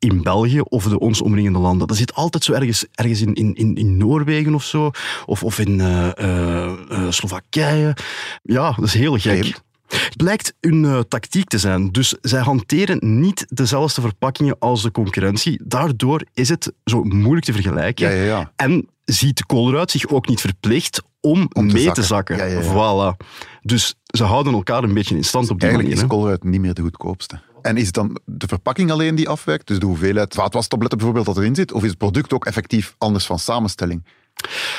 in 0.04 0.22
België 0.22 0.60
of 0.60 0.84
de 0.84 0.98
ons 0.98 1.22
omringende 1.22 1.58
landen. 1.58 1.86
Dat 1.86 1.96
zit 1.96 2.14
altijd 2.14 2.44
zo 2.44 2.52
ergens, 2.52 2.86
ergens 2.94 3.20
in, 3.20 3.34
in, 3.34 3.74
in, 3.74 3.96
Noorwegen 3.96 4.54
of 4.54 4.64
zo, 4.64 4.90
of, 5.26 5.42
of 5.42 5.58
in 5.58 5.80
eh, 5.80 7.08
Slowakije. 7.08 7.96
Ja, 8.42 8.72
dat 8.72 8.84
is 8.84 8.94
heel 8.94 9.18
gek. 9.18 9.60
Het 9.86 10.16
blijkt 10.16 10.54
een 10.60 10.84
eh, 10.84 10.98
tactiek 11.08 11.48
te 11.48 11.58
zijn. 11.58 11.92
Dus 11.92 12.14
zij 12.20 12.40
hanteren 12.40 13.20
niet 13.20 13.46
dezelfde 13.48 14.00
verpakkingen 14.00 14.56
als 14.58 14.82
de 14.82 14.90
concurrentie. 14.90 15.60
Daardoor 15.64 16.22
is 16.34 16.48
het 16.48 16.72
zo 16.84 17.02
moeilijk 17.02 17.44
te 17.46 17.52
vergelijken. 17.52 18.10
Ja, 18.10 18.14
ja, 18.16 18.24
ja. 18.24 18.52
En 18.56 18.88
ziet 19.04 19.36
de 19.36 19.46
Colruyt 19.46 19.90
zich 19.90 20.08
ook 20.08 20.28
niet 20.28 20.40
verplicht 20.40 21.02
om, 21.20 21.48
Om 21.52 21.68
te 21.68 21.74
mee 21.74 21.82
zakken. 21.82 22.02
te 22.02 22.08
zakken. 22.08 22.62
Voilà. 22.62 23.26
Dus 23.62 23.94
ze 24.06 24.24
houden 24.24 24.52
elkaar 24.52 24.82
een 24.84 24.94
beetje 24.94 25.16
in 25.16 25.24
stand 25.24 25.50
op 25.50 25.60
die 25.60 25.68
Eigenlijk 25.68 25.88
manier. 25.98 26.04
is 26.04 26.14
hè. 26.14 26.18
Colruyt 26.18 26.44
niet 26.44 26.60
meer 26.60 26.74
de 26.74 26.82
goedkoopste. 26.82 27.40
En 27.64 27.76
is 27.76 27.86
het 27.86 27.94
dan 27.94 28.18
de 28.24 28.46
verpakking 28.46 28.90
alleen 28.90 29.14
die 29.14 29.28
afwijkt? 29.28 29.66
Dus 29.66 29.78
de 29.78 29.86
hoeveelheid 29.86 30.34
vaatwastabletten 30.34 30.98
bijvoorbeeld 30.98 31.26
dat 31.26 31.36
erin 31.44 31.54
zit? 31.54 31.72
Of 31.72 31.82
is 31.82 31.88
het 31.88 31.98
product 31.98 32.32
ook 32.32 32.46
effectief 32.46 32.94
anders 32.98 33.26
van 33.26 33.38
samenstelling? 33.38 34.04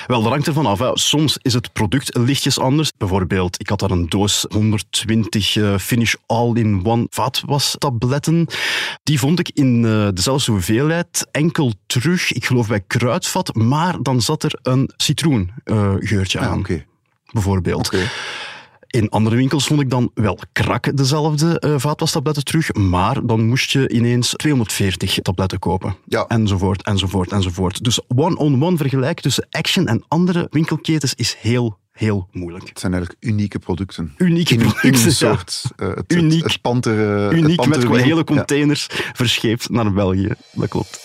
Wel, 0.08 0.22
dat 0.22 0.32
hangt 0.32 0.48
ervan 0.48 0.66
af. 0.66 0.80
Hè. 0.80 0.90
Soms 0.94 1.38
is 1.42 1.54
het 1.54 1.74
product 1.74 2.18
lichtjes 2.18 2.60
anders. 2.60 2.92
Bijvoorbeeld, 2.98 3.60
ik 3.60 3.70
had 3.70 3.80
daar 3.80 3.92
een 3.92 4.10
doos 4.10 4.46
120 4.50 5.56
eh, 5.56 5.78
Finish 5.78 6.14
All-in-One 6.26 7.08
vaatwastabletten. 7.10 8.48
Die 9.04 9.20
vond 9.20 9.40
ik 9.40 9.50
in 9.50 9.86
eh, 9.86 10.08
dezelfde 10.14 10.52
hoeveelheid 10.52 11.28
enkel 11.32 11.74
terug, 11.86 12.32
ik 12.32 12.46
geloof 12.46 12.68
bij 12.68 12.82
kruidvat, 12.88 13.56
maar 13.56 14.02
dan 14.02 14.22
zat 14.22 14.44
er 14.44 14.60
een 14.62 14.90
citroengeurtje 14.98 16.40
Ah, 16.40 16.46
aan. 16.48 16.60
oké. 16.60 16.86
Bijvoorbeeld. 17.32 17.86
Oké. 17.88 18.04
In 18.96 19.10
andere 19.10 19.36
winkels 19.36 19.68
vond 19.68 19.82
ik 19.82 19.90
dan 19.90 20.12
wel 20.14 20.40
krak 20.52 20.98
dezelfde 20.98 21.60
eh 21.60 21.74
vaatwastabletten 21.78 22.44
terug, 22.44 22.74
maar 22.74 23.26
dan 23.26 23.48
moest 23.48 23.72
je 23.72 23.90
ineens 23.90 24.30
240 24.36 25.20
tabletten 25.22 25.60
kopen. 25.60 25.96
Ja. 26.06 26.26
Enzovoort, 26.28 26.84
enzovoort, 26.84 27.32
enzovoort. 27.32 27.84
Dus 27.84 28.02
one-on-one 28.08 28.78
vergelijk 28.78 29.20
tussen 29.20 29.48
Action 29.50 29.88
en 29.88 30.04
andere 30.08 30.48
winkelketens 30.52 31.14
is 31.14 31.36
heel, 31.40 31.78
heel 31.92 32.28
moeilijk. 32.32 32.70
Het 32.70 32.80
zijn 32.80 32.94
eigenlijk 32.94 33.24
unieke 33.26 33.60
producten. 33.60 34.14
Unieke 34.18 34.54
in 34.54 34.60
producten, 34.60 34.90
een 34.94 35.00
ja. 35.02 35.10
soort... 35.12 35.62
eh, 35.76 35.88
het, 35.96 36.14
Uniek. 36.14 36.44
Het, 36.44 36.52
het 36.52 36.62
panter, 36.62 37.16
eh, 37.18 37.24
het 37.24 37.34
Uniek 37.34 37.66
met 37.66 37.88
hele 37.88 38.16
Ja. 38.16 38.24
containers 38.24 38.88
verscheept 39.14 39.70
naar 39.70 39.94
België. 39.94 40.32
Dat 40.52 40.70
klopt. 40.70 41.00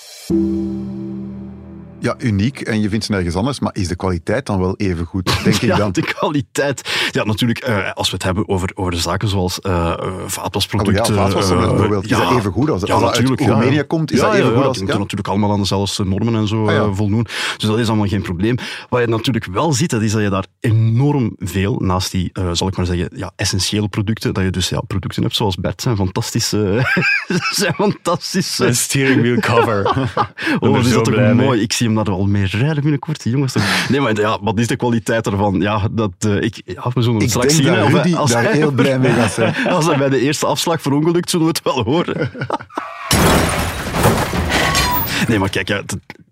Ja, 2.03 2.15
uniek. 2.19 2.61
En 2.61 2.81
je 2.81 2.89
vindt 2.89 3.05
ze 3.05 3.13
nergens 3.13 3.35
anders. 3.35 3.61
Maar 3.61 3.75
is 3.75 3.89
de 3.89 3.97
kwaliteit 3.97 4.47
dan 4.47 4.59
wel 4.59 4.75
even 4.77 5.07
goed, 5.07 5.45
denk 5.45 5.57
ik 5.57 5.61
ja, 5.71 5.77
dan? 5.77 5.93
de 5.93 6.03
kwaliteit. 6.03 7.10
Ja, 7.15 7.25
natuurlijk, 7.25 7.59
eh, 7.59 7.93
als 7.93 8.09
we 8.09 8.15
het 8.15 8.23
hebben 8.25 8.49
over, 8.49 8.71
over 8.75 8.97
zaken 8.97 9.29
zoals 9.29 9.61
eh 9.61 9.79
eh, 9.99 10.07
vaatwasproducten. 10.27 11.03
Oh 11.03 11.09
ja, 11.09 11.23
vaatwastabletten 11.23 11.63
eh, 11.63 11.69
bijvoorbeeld. 11.71 12.05
Is 12.05 12.11
dat 12.11 12.31
even 12.39 12.53
goed 12.53 12.71
als- 12.71 12.81
ja, 12.81 12.87
dat 12.87 13.03
uit 13.03 13.11
natuurlijk, 13.13 13.41
ja. 13.41 13.47
Roemenië 13.49 13.83
komt, 13.83 14.13
is 14.13 14.19
Ja, 14.19 14.25
dat 14.25 14.33
ja, 14.33 14.39
even 14.39 14.51
ja, 14.53 14.57
goed 14.57 14.67
als- 14.67 14.77
Die 14.77 14.85
moeten 14.85 15.03
natuurlijk 15.03 15.29
allemaal 15.29 15.53
aan 15.53 15.59
dezelfde 15.61 16.05
normen 16.05 16.35
en 16.35 16.47
zo 16.49 16.67
Ah, 16.67 16.73
ja. 16.75 16.81
eh, 16.81 16.89
voldoen. 16.93 17.23
Dus 17.57 17.69
dat 17.69 17.79
is 17.79 17.89
allemaal 17.89 18.07
geen 18.07 18.23
probleem. 18.23 18.57
Wat 18.89 19.01
je 19.01 19.07
natuurlijk 19.07 19.45
wel 19.53 19.73
ziet, 19.73 19.91
dat 19.91 20.03
is 20.03 20.13
dat 20.13 20.23
je 20.23 20.31
daar 20.31 20.45
enorm 20.61 21.33
veel, 21.39 21.77
naast 21.79 22.11
die, 22.11 22.31
eh, 22.33 22.49
zal 22.53 22.69
ik 22.69 22.77
maar 22.77 22.87
zeggen, 22.87 23.09
ja, 23.15 23.31
essentiële 23.37 23.89
producten, 23.89 24.35
dat 24.35 24.45
je 24.45 24.51
dus 24.51 24.69
ja, 24.69 24.81
producten 24.81 25.23
hebt 25.23 25.35
zoals 25.37 25.57
Bert, 25.57 25.83
zijn 25.83 25.97
fantastische... 25.97 26.83
zijn 27.51 27.75
fantastische... 27.75 28.67
Een 28.67 28.77
steering 28.77 29.21
wheel 29.21 29.39
cover. 29.41 29.89
Oh, 30.61 30.71
wat 30.71 30.85
is 30.87 30.93
dat 30.93 31.05
toch 31.05 31.33
mooi. 31.35 31.61
Ik 31.61 31.73
zie 31.73 31.87
hem 31.87 31.97
daar 31.97 32.11
al 32.11 32.27
mee 32.27 32.45
rijden 32.47 32.83
binnenkort, 32.83 33.23
die 33.23 33.33
jongens. 33.33 33.55
Nee, 33.89 34.01
maar 34.01 34.21
ja, 34.21 34.39
wat 34.43 34.59
is 34.59 34.67
de 34.67 34.77
kwaliteit 34.77 35.27
ervan? 35.27 35.61
Ja, 35.61 35.89
dat, 35.91 36.11
eh, 36.19 36.41
ik, 36.43 36.63
ja 36.65 36.91
we 37.01 37.07
zullen 37.07 37.21
het 37.21 37.23
Ik 37.25 37.31
straks 37.37 37.55
zien. 37.57 37.65
dat 37.67 37.75
hè, 37.77 37.83
of 37.85 37.93
Rudy 37.93 38.09
hij- 38.11 38.19
als 38.19 38.31
daar 38.31 38.43
hij- 38.43 38.53
heel 38.53 38.71
blij 38.71 38.99
mee 38.99 39.13
gaat 39.13 39.33
zijn. 39.33 39.55
Als 39.77 39.87
hij 39.87 39.97
bij 39.97 40.09
de 40.09 40.21
eerste 40.21 40.47
afslag 40.47 40.83
verongelukt, 40.83 41.31
zullen 41.31 41.47
we 41.47 41.53
het 41.53 41.63
wel 41.75 41.83
horen. 41.85 42.31
Nee, 45.29 45.39
maar 45.39 45.49
kijk, 45.51 45.69
ja, 45.69 45.83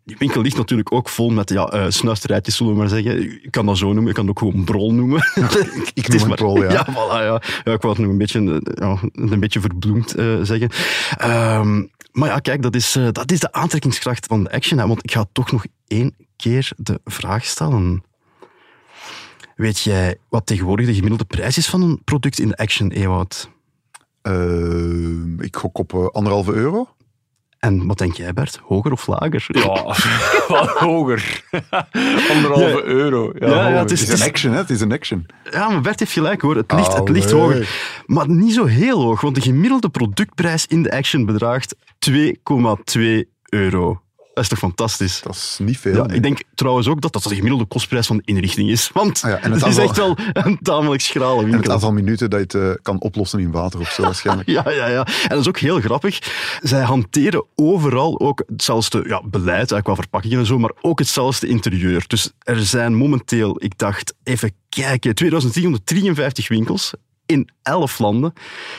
die 0.04 0.16
winkel 0.18 0.42
ligt 0.42 0.56
natuurlijk 0.56 0.92
ook 0.92 1.08
vol 1.08 1.30
met 1.30 1.50
ja, 1.50 1.66
eh, 1.66 1.84
snuisterijtjes, 1.88 2.56
zullen 2.56 2.72
we 2.72 2.78
maar 2.78 2.88
zeggen. 2.88 3.20
Je 3.20 3.50
kan 3.50 3.66
dat 3.66 3.78
zo 3.78 3.87
noemen, 3.87 4.06
je 4.06 4.12
kan 4.12 4.26
het 4.28 4.30
ook 4.30 4.38
gewoon 4.50 4.64
brol 4.64 4.92
noemen. 4.94 5.18
Ik 5.94 6.04
Het 6.04 6.14
is 6.14 6.20
noem 6.20 6.30
het 6.30 6.38
prol, 6.40 6.62
ja. 6.62 6.70
Ja, 6.70 6.87
voilà, 6.90 7.12
ja. 7.25 7.40
ja, 7.64 7.72
ik 7.72 7.82
wou 7.82 7.88
het 7.94 7.98
nog 7.98 8.10
een 8.10 8.18
beetje, 8.18 8.40
eh, 8.40 8.58
ja, 8.75 8.98
een 9.12 9.40
beetje 9.40 9.60
verbloemd 9.60 10.14
eh, 10.14 10.26
zeggen. 10.42 10.68
Ehm, 11.16 11.82
maar 12.12 12.28
ja, 12.28 12.38
kijk, 12.38 12.62
dat 12.62 12.75
is, 12.75 12.96
dat 13.12 13.32
is 13.32 13.40
de 13.40 13.52
aantrekkingskracht 13.52 14.26
van 14.26 14.44
de 14.44 14.50
action. 14.50 14.78
Hè, 14.78 14.87
want 14.87 15.04
ik 15.04 15.10
ga 15.12 15.25
toch 15.32 15.52
nog 15.52 15.64
één 15.87 16.14
keer 16.37 16.70
de 16.76 17.00
vraag 17.04 17.44
stellen. 17.44 18.02
Weet 19.58 19.80
jij 19.80 20.16
wat 20.28 20.46
tegenwoordig 20.46 20.86
de 20.86 20.94
gemiddelde 20.94 21.24
prijs 21.24 21.56
is 21.58 21.66
van 21.68 21.82
een 21.82 22.00
product 22.04 22.38
in 22.38 22.48
de 22.48 22.56
action, 22.56 22.90
Ewout? 22.90 23.50
Eh, 24.22 25.38
ik 25.38 25.56
gok 25.56 25.78
op 25.78 25.94
eh, 25.94 26.06
anderhalve 26.06 26.52
euro. 26.52 26.88
En 27.58 27.86
wat 27.86 27.98
denk 27.98 28.12
jij, 28.16 28.32
Bert? 28.32 28.56
Hoger 28.62 28.92
of 28.92 29.06
lager? 29.06 29.46
Ja, 29.48 29.64
wat 30.48 30.68
hoger. 30.68 31.44
Anderhalve 32.34 32.64
Ja. 32.64 32.82
euro. 32.82 33.32
Ja, 33.38 33.68
Ja, 33.68 33.78
het 33.78 33.90
is- 33.90 34.00
Het 34.00 34.08
is 34.08 34.20
een 34.20 34.26
action, 34.28 34.52
hè? 34.52 34.58
Het 34.58 34.70
is 34.70 34.80
een 34.80 34.92
action. 34.92 35.26
Ja, 35.50 35.68
maar 35.70 35.80
Bert 35.80 35.98
heeft 35.98 36.12
gelijk 36.12 36.40
hoor. 36.42 36.56
Het 36.56 36.72
ligt, 36.72 36.92
het 36.94 37.08
ligt 37.08 37.30
hoger. 37.30 37.68
Maar 38.06 38.28
niet 38.28 38.54
zo 38.54 38.64
heel 38.64 39.02
hoog, 39.02 39.20
want 39.20 39.34
de 39.34 39.40
gemiddelde 39.40 39.88
productprijs 39.88 40.66
in 40.66 40.82
de 40.82 40.92
Action 40.92 41.24
bedraagt 41.24 41.76
2,2 41.98 43.24
euro. 43.48 44.00
Dat 44.38 44.47
is 44.47 44.59
toch 44.59 44.71
fantastisch? 44.71 45.21
Dat 45.23 45.35
is 45.35 45.59
niet 45.62 45.78
veel. 45.78 45.95
Ja, 45.95 46.14
ik 46.14 46.23
denk 46.23 46.42
trouwens 46.54 46.88
ook 46.88 47.00
dat 47.00 47.12
dat 47.12 47.23
de 47.23 47.35
gemiddelde 47.35 47.64
kostprijs 47.64 48.07
van 48.07 48.16
de 48.16 48.23
inrichting 48.25 48.71
is. 48.71 48.90
Want 48.92 49.23
Ah 49.25 49.30
ja, 49.30 49.40
en 49.40 49.52
het, 49.52 49.66
is 49.66 49.76
echt 49.76 49.97
wel 49.97 50.16
een 50.33 50.59
tamelijk 50.62 51.02
schrale 51.02 51.38
En 51.38 51.42
het 51.45 51.52
winkel. 51.52 51.73
aantal 51.73 51.92
minuten 51.92 52.30
dat 52.30 52.52
je 52.52 52.59
het 52.59 52.76
eh, 52.76 52.83
kan 52.83 53.00
oplossen 53.00 53.40
in 53.40 53.50
water 53.50 53.80
of 53.80 53.90
zo 53.90 54.02
waarschijnlijk. 54.02 54.49
Ja, 54.59 54.71
ja, 54.71 54.87
ja. 54.87 55.07
En 55.07 55.28
dat 55.28 55.38
is 55.40 55.49
ook 55.49 55.59
heel 55.59 55.80
grappig. 55.80 56.18
Zij 56.62 56.83
hanteren 56.83 57.45
overal 57.54 58.21
ook 58.21 58.42
hetzelfde 58.47 59.04
ja, 59.07 59.23
beleid, 59.23 59.57
eigenlijk 59.57 59.85
qua 59.85 59.95
verpakkingen 59.95 60.38
en 60.38 60.47
zo, 60.47 60.59
maar 60.59 60.73
ook 60.80 60.99
hetzelfde 60.99 61.47
interieur. 61.47 62.04
Dus 62.07 62.33
er 62.38 62.64
zijn 62.64 62.95
momenteel, 62.95 63.57
ik 63.64 63.78
dacht, 63.78 64.14
even 64.23 64.52
kijken, 64.68 65.14
2353 65.14 66.49
winkels 66.49 66.92
in 67.28 67.49
11 67.62 67.99
landen. 67.99 68.32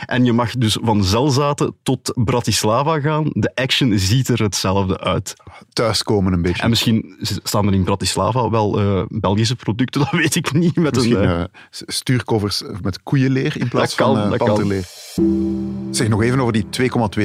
En 0.05 0.25
je 0.25 0.33
mag 0.33 0.51
dus 0.57 0.77
van 0.81 1.03
Zelzaten 1.03 1.75
tot 1.83 2.11
Bratislava 2.15 2.99
gaan. 2.99 3.23
De 3.33 3.51
action 3.55 3.99
ziet 3.99 4.27
er 4.27 4.41
hetzelfde 4.43 4.99
uit. 4.99 5.33
Thuiskomen 5.73 6.33
een 6.33 6.41
beetje. 6.41 6.63
En 6.63 6.69
misschien 6.69 7.15
staan 7.43 7.67
er 7.67 7.73
in 7.73 7.83
Bratislava 7.83 8.49
wel 8.49 8.79
eh, 8.79 9.01
Belgische 9.07 9.55
producten, 9.55 10.01
dat 10.11 10.11
weet 10.11 10.35
ik 10.35 10.53
niet. 10.53 10.75
Met 10.75 10.95
Misschien 10.95 11.23
een, 11.23 11.29
eh, 11.29 11.41
eh, 11.41 11.45
stuurcovers 11.69 12.63
met 12.81 13.03
koeienleer 13.03 13.57
in 13.57 13.67
plaats 13.67 13.95
kan, 13.95 14.15
van 14.15 14.23
eh, 14.23 14.29
dat 14.29 14.37
kan. 14.37 14.47
panterleer. 14.47 14.87
Zeg 15.91 16.07
nog 16.07 16.21
even 16.21 16.39
over 16.39 16.53
die 16.53 16.65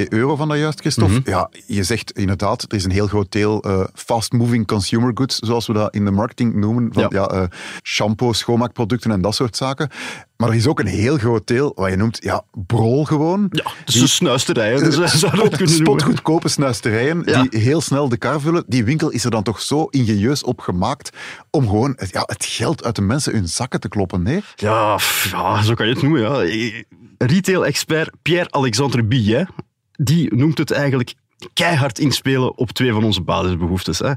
2,2 0.05 0.09
euro 0.09 0.37
van 0.37 0.49
dat 0.49 0.59
juist, 0.59 0.81
Christophe. 0.81 1.13
Mhm. 1.15 1.31
Ja, 1.31 1.51
je 1.67 1.83
zegt 1.83 2.11
inderdaad, 2.11 2.63
er 2.63 2.75
is 2.77 2.85
een 2.85 2.91
heel 2.91 3.07
groot 3.07 3.33
deel 3.33 3.63
eh, 3.63 3.85
fast-moving 3.95 4.67
consumer 4.67 5.11
goods, 5.15 5.39
zoals 5.39 5.67
we 5.67 5.73
dat 5.73 5.95
in 5.95 6.05
de 6.05 6.11
marketing 6.11 6.55
noemen. 6.55 6.89
Van, 6.93 7.03
Ja. 7.03 7.09
ja. 7.11 7.27
eh, 7.29 7.43
shampoo, 7.83 8.33
schoonmaakproducten 8.33 9.11
en 9.11 9.21
dat 9.21 9.35
soort 9.35 9.57
zaken. 9.57 9.91
Maar 10.37 10.49
er 10.49 10.55
is 10.55 10.67
ook 10.67 10.81
een 10.81 10.87
heel 10.87 11.19
groot 11.19 11.47
deel 11.47 11.73
wat 11.75 11.91
je 11.91 11.97
noemt, 11.97 12.19
ja, 12.23 12.45
brol 12.67 13.05
gewoon. 13.05 13.47
ja, 13.51 13.71
dus 13.85 13.95
een 13.95 14.09
snuisterij. 14.09 14.79
Dus 14.79 14.97
noemen. 15.23 15.69
Spotgoedkope 15.69 16.49
snuisterijen 16.49 17.23
Ja. 17.25 17.43
die 17.43 17.61
heel 17.61 17.81
snel 17.81 18.09
de 18.09 18.17
kar 18.17 18.41
vullen. 18.41 18.65
Die 18.67 18.85
winkel 18.85 19.11
is 19.11 19.25
er 19.25 19.31
dan 19.31 19.43
toch 19.43 19.61
zo 19.61 19.85
ingenieus 19.85 20.43
op 20.45 20.61
gemaakt 20.61 21.11
om 21.51 21.63
gewoon 21.69 21.93
het, 21.97 22.11
ja, 22.11 22.23
het 22.27 22.45
geld 22.45 22.85
uit 22.85 22.97
de 22.97 23.03
mensen 23.03 23.33
hun 23.33 23.49
zakken 23.49 23.81
te 23.81 23.89
kloppen, 23.89 24.23
nee? 24.23 24.43
Ja, 24.57 24.99
ja, 25.31 25.63
zo 25.63 25.75
kan 25.75 25.87
je 25.87 25.93
het 25.93 26.03
noemen. 26.03 26.21
Ja. 26.21 26.85
Retail-expert 27.19 28.11
Pierre-Alexandre 28.23 29.05
Billet, 29.05 29.49
die 29.93 30.35
noemt 30.35 30.59
het 30.59 30.71
eigenlijk 30.71 31.15
keihard 31.53 31.99
inspelen 31.99 32.57
op 32.59 32.71
twee 32.71 32.93
van 32.93 33.05
onze 33.05 33.21
basisbehoeftes. 33.23 33.99
Hè. 33.99 34.13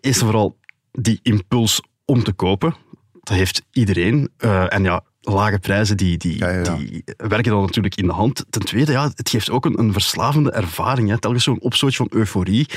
Eerst 0.00 0.20
en 0.20 0.26
vooral 0.26 0.56
die 0.92 1.20
impuls 1.22 1.82
om 2.04 2.22
te 2.24 2.32
kopen. 2.32 2.74
Dat 3.22 3.36
heeft 3.36 3.62
iedereen. 3.72 4.30
Eh, 4.36 4.72
en 4.74 4.82
ja, 4.82 5.02
lage 5.20 5.58
prijzen 5.58 5.96
die, 5.96 6.16
die, 6.16 6.38
Ja, 6.38 6.48
ja, 6.48 6.62
ja. 6.62 6.76
die 6.76 7.04
werken 7.16 7.50
dan 7.52 7.60
natuurlijk 7.60 7.96
in 7.96 8.06
de 8.06 8.12
hand. 8.12 8.44
Ten 8.50 8.64
tweede, 8.64 8.92
ja, 8.92 9.10
het 9.14 9.28
geeft 9.30 9.50
ook 9.50 9.64
een, 9.64 9.78
een 9.78 9.92
verslavende 9.92 10.50
ervaring. 10.50 11.08
Hè. 11.08 11.18
Telkens 11.18 11.44
zo'n 11.44 11.60
opstootje 11.60 11.96
van 11.96 12.08
euforie. 12.10 12.68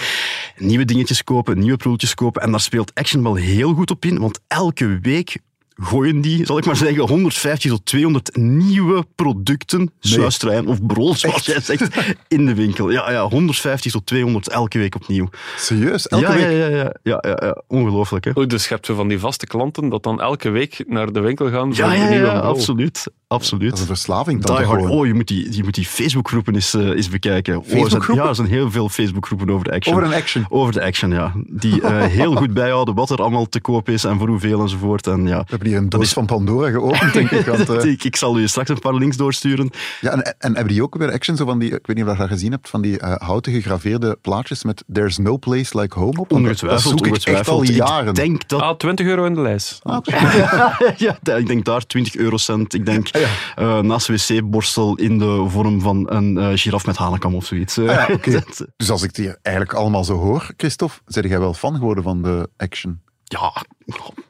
Nieuwe 0.58 0.86
dingetjes 0.86 1.24
kopen, 1.24 1.60
nieuwe 1.60 1.78
produktjes 1.78 2.14
kopen. 2.14 2.42
En 2.42 2.52
daar 2.52 2.60
speelt 2.60 2.94
Action 2.94 3.24
wel 3.24 3.36
heel 3.36 3.74
goed 3.74 3.92
op 3.92 4.06
in, 4.06 4.20
want 4.20 4.40
elke 4.48 5.00
week 5.00 5.38
gooien 5.82 6.22
die, 6.22 6.46
zal 6.46 6.58
ik 6.58 6.66
maar 6.66 6.76
zeggen, 6.76 7.08
150 7.08 7.72
tot 7.72 7.86
200 7.86 8.36
nieuwe 8.36 9.06
producten, 9.16 9.92
snuisterijen 10.00 10.68
of 10.68 10.86
brol, 10.86 11.16
zoals 11.16 11.46
jij 11.46 11.60
zegt, 11.60 12.16
in 12.28 12.46
de 12.46 12.56
winkel. 12.56 12.90
Ja, 12.90 13.12
ja, 13.12 13.28
150 13.28 13.92
tot 13.92 14.06
200 14.06 14.50
elke 14.50 14.78
week 14.78 14.96
opnieuw. 14.96 15.30
Serieus? 15.58 16.08
Elke 16.08 16.26
ja, 16.26 16.34
week? 16.34 16.44
Ja, 16.44 16.50
ja, 16.50 16.68
ja, 16.68 16.92
ja, 17.04 17.18
ja, 17.22 17.40
ja. 17.46 17.62
ongelooflijk. 17.68 18.26
Hè? 18.26 18.32
Oei, 18.38 18.48
dus 18.48 18.68
je 18.68 18.74
hebt 18.74 18.86
van 18.86 19.08
die 19.08 19.20
vaste 19.20 19.48
klanten 19.48 19.90
dat 19.90 20.04
dan 20.04 20.22
elke 20.22 20.50
week 20.50 20.84
naar 20.88 21.12
de 21.12 21.20
winkel 21.20 21.50
gaan 21.50 21.76
voor 21.76 21.86
Ja, 21.86 21.94
ja, 21.94 22.10
ja, 22.10 22.40
absoluut. 22.40 23.08
Absoluut. 23.32 23.70
Dat 23.70 23.74
is 23.74 23.80
een 23.82 23.88
verslaving 23.88 24.42
dan 24.44 24.56
Die 24.56 24.66
hard. 24.66 24.86
Oh, 24.90 25.06
je 25.06 25.14
moet 25.14 25.28
die, 25.28 25.56
je 25.56 25.64
moet 25.64 25.74
die 25.74 25.86
Facebookgroepen 25.86 26.54
eens, 26.56 26.74
eh, 26.74 26.88
eens 26.90 27.10
bekijken. 27.10 27.58
Oh, 27.58 27.84
er 27.84 27.90
zijn- 27.90 28.04
ja, 28.14 28.28
er 28.28 28.36
zijn 28.36 28.48
heel 28.48 28.72
veel 28.72 28.90
Facebookgroepen 28.90 29.50
over 29.50 29.64
de 29.66 29.72
action. 29.72 29.96
Over 29.96 30.08
een 30.08 30.14
action. 30.14 30.46
Over 30.50 30.74
de 30.74 30.82
action, 30.84 31.12
ja. 31.12 31.32
Die 31.48 31.82
eh, 31.82 32.06
heel 32.20 32.36
goed 32.36 32.54
bijhouden 32.54 32.96
wat 32.96 33.10
er 33.10 33.18
allemaal 33.22 33.46
te 33.50 33.62
koop 33.62 33.90
is 33.90 34.04
en 34.04 34.18
voor 34.18 34.28
hoeveel 34.28 34.62
enzovoort. 34.62 35.08
En 35.08 35.28
ja, 35.28 35.38
We 35.40 35.46
hebben 35.48 35.68
hier 35.68 35.78
een 35.78 35.90
doos 35.90 36.14
van 36.14 36.26
Pandora 36.26 36.70
geopend, 36.70 37.14
denk 37.14 37.32
ik. 37.32 37.46
Want, 37.46 37.70
eh, 37.76 37.84
ik, 37.92 38.04
ik 38.04 38.16
zal 38.16 38.40
u 38.40 38.48
straks 38.48 38.70
een 38.70 38.80
paar 38.80 38.94
links 38.96 39.18
doorsturen. 39.18 39.70
ja, 40.02 40.12
en, 40.12 40.36
en 40.40 40.54
hebben 40.56 40.74
die 40.74 40.84
ook 40.84 40.96
weer 40.98 41.12
action, 41.12 41.36
zo 41.38 41.46
van 41.46 41.60
die, 41.60 41.68
ik 41.74 41.86
weet 41.88 41.96
niet 41.96 42.06
of 42.06 42.12
je 42.12 42.18
dat 42.18 42.28
gezien 42.28 42.52
hebt, 42.52 42.70
van 42.70 42.82
die 42.82 43.00
eh, 43.00 43.14
houten 43.28 43.54
gegraveerde 43.54 44.18
plaatjes 44.22 44.64
met 44.64 44.84
There's 44.94 45.18
no 45.18 45.38
place 45.38 45.80
like 45.80 46.00
home 46.00 46.20
op? 46.20 46.32
Ongetwijfeld, 46.32 46.70
Dat 46.70 47.00
zoek 47.00 47.08
ik 47.08 47.16
echt 47.28 47.48
al 47.48 47.56
ongetwijfeld. 47.56 47.88
jaren. 47.90 48.08
Ik 48.10 48.16
denk 48.16 48.48
dat... 48.50 48.62
Ah, 48.62 48.76
20 48.78 49.06
euro 49.06 49.26
in 49.26 49.34
de 49.34 49.42
lijst. 49.42 49.80
ja, 50.98 51.20
ik 51.38 51.48
denk 51.48 51.66
daar 51.66 51.86
20 51.86 52.16
eurocent. 52.16 52.74
Ik 52.74 52.86
denk 52.86 53.08
Ah, 53.56 53.78
eh, 53.78 53.84
naast 53.84 54.08
wc-borstel 54.08 54.96
in 54.96 55.18
de 55.18 55.46
vorm 55.48 55.82
van 55.82 56.12
een 56.12 56.38
eh, 56.38 56.50
giraf 56.54 56.86
met 56.86 56.98
hanenkam 56.98 57.36
of 57.36 57.46
zoiets. 57.46 57.78
Ah 57.78 57.86
ja, 57.86 58.08
oké. 58.12 58.32
Dat- 58.40 58.66
Dus 58.78 58.90
als 58.90 59.02
ik 59.02 59.08
het 59.08 59.18
hier 59.18 59.38
eigenlijk 59.42 59.76
allemaal 59.78 60.04
zo 60.04 60.18
hoor, 60.18 60.52
Christophe, 60.58 60.96
ben 61.06 61.28
jij 61.28 61.40
wel 61.40 61.54
fan 61.54 61.76
geworden 61.76 62.04
van 62.04 62.22
de 62.22 62.50
action? 62.58 63.02
ja, 63.24 63.54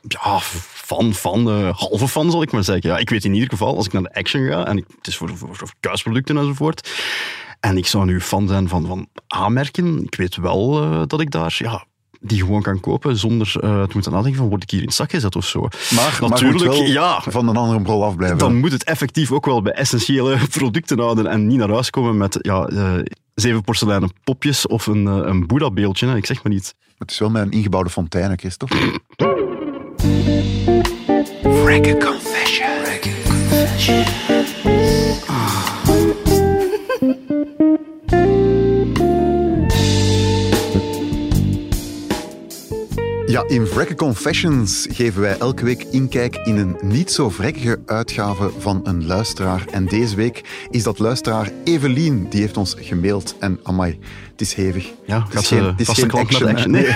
ja, 0.08 0.39
fan, 0.39 1.13
fan, 1.13 1.49
eh, 1.49 1.77
halve 1.77 2.08
fan 2.08 2.32
zal 2.32 2.41
ik 2.41 2.51
maar 2.51 2.63
zeggen. 2.63 2.89
Ja, 2.89 2.97
ik 2.97 3.10
weet 3.10 3.25
in 3.25 3.34
ieder 3.34 3.49
geval, 3.49 3.75
als 3.75 3.86
ik 3.86 3.93
naar 3.93 4.01
de 4.01 4.13
action 4.13 4.47
ga, 4.47 4.65
en 4.65 4.77
ik, 4.77 4.86
het 4.97 5.08
is 5.08 5.17
voor, 5.17 5.38
voor, 5.38 5.56
voor 5.56 5.71
thuisproducten 5.80 6.38
enzovoort, 6.38 6.89
en 7.60 7.77
ik 7.77 7.88
zou 7.88 8.06
nu 8.06 8.21
fan 8.21 8.47
zijn 8.47 8.67
van, 8.69 8.86
van 8.88 9.08
aanmerken, 9.27 10.04
ik 10.04 10.15
weet 10.15 10.36
wel 10.36 10.82
eh, 10.84 11.01
dat 11.08 11.21
ik 11.21 11.32
daar, 11.32 11.56
ja, 11.58 11.86
die 12.21 12.39
gewoon 12.39 12.62
kan 12.62 12.79
kopen 12.79 13.17
zonder 13.17 13.53
eh, 13.62 13.84
te 13.84 13.89
moeten 13.93 14.12
nadenken 14.12 14.39
van, 14.39 14.49
word 14.49 14.63
ik 14.63 14.69
hier 14.69 14.79
in 14.79 14.86
het 14.86 14.95
zak 14.95 15.12
gezet 15.12 15.36
of 15.36 15.45
zo. 15.45 15.60
Maar, 15.60 15.69
Natuurlijk, 16.21 16.29
maar 16.29 16.43
moet 16.43 16.62
wel 16.62 16.84
ja. 16.84 17.21
van 17.21 17.47
een 17.47 17.57
andere 17.57 17.81
brol 17.81 18.03
afblijven. 18.03 18.38
Dan 18.38 18.60
moet 18.60 18.71
het 18.71 18.84
effectief 18.84 19.31
ook 19.31 19.45
wel 19.45 19.62
bij 19.62 19.73
essentiële 19.73 20.38
producten 20.57 20.99
houden 20.99 21.27
en 21.27 21.47
niet 21.47 21.57
naar 21.57 21.69
huis 21.69 21.89
komen 21.89 22.17
met 22.17 22.38
ja, 22.41 22.65
eh, 22.65 22.93
zeven 23.34 23.62
porseleinen 23.62 24.12
popjes 24.23 24.67
of 24.67 24.88
een, 24.88 25.07
eh, 25.07 25.13
een 25.15 25.47
Boeddha-beeldje. 25.47 26.15
Ik 26.15 26.25
zeg 26.25 26.43
maar 26.43 26.53
niet. 26.53 26.75
Het 26.97 27.12
is 27.12 27.19
wel 27.19 27.29
met 27.29 27.41
een 27.41 27.51
ingebouwde 27.51 27.89
fontein, 27.89 28.39
Christophe. 28.39 28.99
Ja, 31.55 32.11
in 43.51 43.67
Vrekke 43.67 43.95
Confessions 43.95 44.87
geven 44.91 45.21
wij 45.21 45.37
elke 45.37 45.63
week 45.63 45.83
inkijk 45.83 46.35
in 46.35 46.57
een 46.57 46.77
niet 46.81 47.11
zo 47.11 47.29
vrekkige 47.29 47.79
uitgave 47.85 48.51
van 48.57 48.81
een 48.83 49.05
luisteraar. 49.05 49.65
En 49.71 49.85
deze 49.85 50.15
week 50.15 50.67
is 50.69 50.83
dat 50.83 50.99
luisteraar 50.99 51.51
Evelien, 51.63 52.29
die 52.29 52.41
heeft 52.41 52.57
ons 52.57 52.75
gemaild. 52.79 53.35
En 53.39 53.59
amai, 53.63 53.99
het 54.31 54.41
is 54.41 54.53
hevig. 54.53 54.91
Ja, 55.05 55.25
het 55.29 55.41
is 55.41 55.47
geen, 55.47 55.63
het 55.63 55.79
is 55.79 55.85
vaste 55.85 56.01
geen 56.01 56.09
klant 56.09 56.39
met 56.39 56.49
action. 56.49 56.71
Nee. 56.71 56.95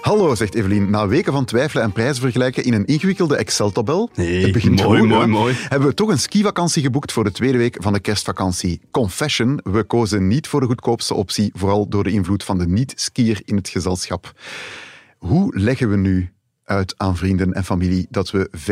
Hallo, 0.00 0.34
zegt 0.34 0.54
Evelien. 0.54 0.90
Na 0.90 1.08
weken 1.08 1.32
van 1.32 1.44
twijfelen 1.44 1.84
en 1.84 1.92
prijzen 1.92 2.22
vergelijken 2.22 2.64
in 2.64 2.72
een 2.72 2.86
ingewikkelde 2.86 3.36
Excel-tabel, 3.36 4.10
Nee, 4.14 4.52
het 4.52 4.82
mooi, 4.82 5.02
mooi, 5.02 5.26
mooi. 5.26 5.54
hebben 5.68 5.88
we 5.88 5.94
toch 5.94 6.08
een 6.08 6.18
skivakantie 6.18 6.82
geboekt 6.82 7.12
voor 7.12 7.24
de 7.24 7.32
tweede 7.32 7.58
week 7.58 7.76
van 7.80 7.92
de 7.92 8.00
kerstvakantie. 8.00 8.80
Confession, 8.90 9.60
we 9.62 9.84
kozen 9.84 10.28
niet 10.28 10.46
voor 10.46 10.60
de 10.60 10.66
goedkoopste 10.66 11.14
optie, 11.14 11.52
vooral 11.54 11.88
door 11.88 12.04
de 12.04 12.10
invloed 12.10 12.44
van 12.44 12.58
de 12.58 12.66
niet-skier 12.66 13.40
in 13.44 13.56
het 13.56 13.68
gezelschap. 13.68 14.32
Hoe 15.18 15.58
leggen 15.58 15.90
we 15.90 15.96
nu 15.96 16.32
uit 16.64 16.94
aan 16.96 17.16
vrienden 17.16 17.52
en 17.52 17.64
familie 17.64 18.06
dat 18.10 18.30
we 18.30 18.50
5.930 18.56 18.62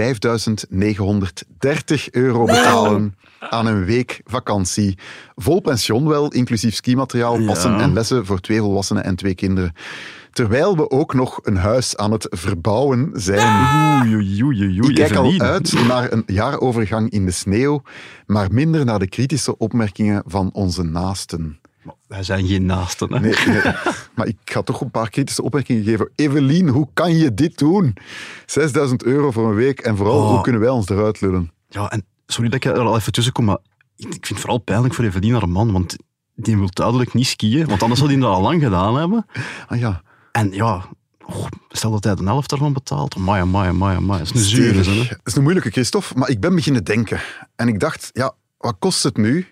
euro 2.11 2.45
betalen 2.45 3.15
aan 3.41 3.67
een 3.67 3.85
week 3.85 4.21
vakantie? 4.25 4.99
Vol 5.35 5.61
pension 5.61 6.09
wel, 6.09 6.33
inclusief 6.33 6.75
skimateriaal, 6.75 7.45
passen 7.45 7.71
Ja. 7.73 7.81
en 7.81 7.93
lessen 7.93 8.27
voor 8.27 8.41
twee 8.41 8.59
volwassenen 8.59 9.05
en 9.05 9.17
twee 9.17 9.35
kinderen. 9.35 9.73
Terwijl 10.31 10.77
we 10.77 10.91
ook 10.91 11.15
nog 11.15 11.39
een 11.43 11.57
huis 11.57 11.97
aan 11.97 12.13
het 12.13 12.27
verbouwen 12.31 13.11
zijn. 13.13 14.03
Oei, 14.03 14.15
oei, 14.15 14.43
oei, 14.45 14.81
oei, 14.81 14.89
Ik 14.89 14.95
kijk 14.95 15.15
al 15.15 15.41
uit 15.41 15.87
naar 15.89 16.13
een 16.13 16.23
jaarovergang 16.27 17.11
in 17.11 17.25
de 17.25 17.31
sneeuw, 17.31 17.83
maar 18.27 18.53
minder 18.53 18.85
naar 18.85 18.99
de 18.99 19.09
kritische 19.09 19.59
opmerkingen 19.59 20.23
van 20.27 20.51
onze 20.53 20.83
naasten. 20.83 21.59
Wij 22.09 22.23
zijn 22.23 22.47
geen 22.47 22.67
naasten. 22.67 23.13
Hè? 23.13 23.21
Nee, 23.21 23.35
nee. 23.47 23.61
Maar 24.15 24.27
ik 24.27 24.37
ga 24.45 24.63
toch 24.63 24.81
een 24.81 24.91
paar 24.91 25.11
kritische 25.11 25.43
opmerkingen 25.43 25.85
geven. 25.85 26.11
Evelien, 26.15 26.69
hoe 26.69 26.89
kan 26.95 27.17
je 27.17 27.35
dit 27.35 27.59
doen? 27.59 27.95
6000 28.47 29.05
euro 29.05 29.31
voor 29.31 29.49
een 29.49 29.55
week 29.55 29.81
en 29.81 29.97
vooral, 29.97 30.19
Oh. 30.23 30.31
hoe 30.31 30.41
kunnen 30.41 30.61
wij 30.61 30.71
ons 30.71 30.89
eruit 30.89 31.21
lullen? 31.21 31.53
Ja, 31.69 31.91
en 31.91 32.05
sorry 32.27 32.51
dat 32.51 32.65
ik 32.65 32.71
er 32.71 32.79
al 32.81 32.97
even 32.97 33.13
tussen 33.13 33.33
kom, 33.33 33.45
maar 33.45 33.59
ik, 33.97 34.07
vind 34.09 34.29
het 34.29 34.39
vooral 34.41 34.59
pijnlijk 34.59 34.95
voor 34.95 35.05
Evelien, 35.05 35.33
haar 35.33 35.49
man, 35.49 35.73
want 35.73 35.97
die 36.35 36.57
wil 36.57 36.69
duidelijk 36.73 37.15
niet 37.15 37.27
skiën, 37.27 37.67
want 37.67 37.83
anders 37.83 38.01
zou 38.01 38.13
hij 38.13 38.21
dat 38.21 38.31
al 38.35 38.41
lang 38.43 38.63
gedaan 38.63 38.97
hebben. 38.97 39.27
Ah 39.69 39.79
ja, 39.79 40.03
En 40.33 40.53
ja, 40.53 40.85
oh, 41.27 41.47
stel 41.69 41.91
dat 41.91 42.05
hij 42.05 42.15
de 42.15 42.25
helft 42.25 42.51
daarvan 42.51 42.73
betaalt. 42.73 43.15
Amai, 43.15 43.41
amai, 43.41 43.69
amai, 43.69 43.97
amai. 43.97 44.19
Dat 44.19 44.35
is 44.35 44.35
een 44.35 44.49
zure. 44.49 45.07
Dat 45.09 45.19
is 45.25 45.35
een 45.37 45.43
moeilijke, 45.43 45.71
Christophe, 45.71 46.19
maar 46.19 46.29
ik 46.29 46.41
ben 46.41 46.55
beginnen 46.55 46.85
denken. 46.85 47.21
En 47.57 47.69
ik 47.69 47.81
dacht, 47.81 48.11
ja, 48.13 48.35
wat 48.59 48.77
kost 48.79 49.03
het 49.03 49.17
nu 49.17 49.47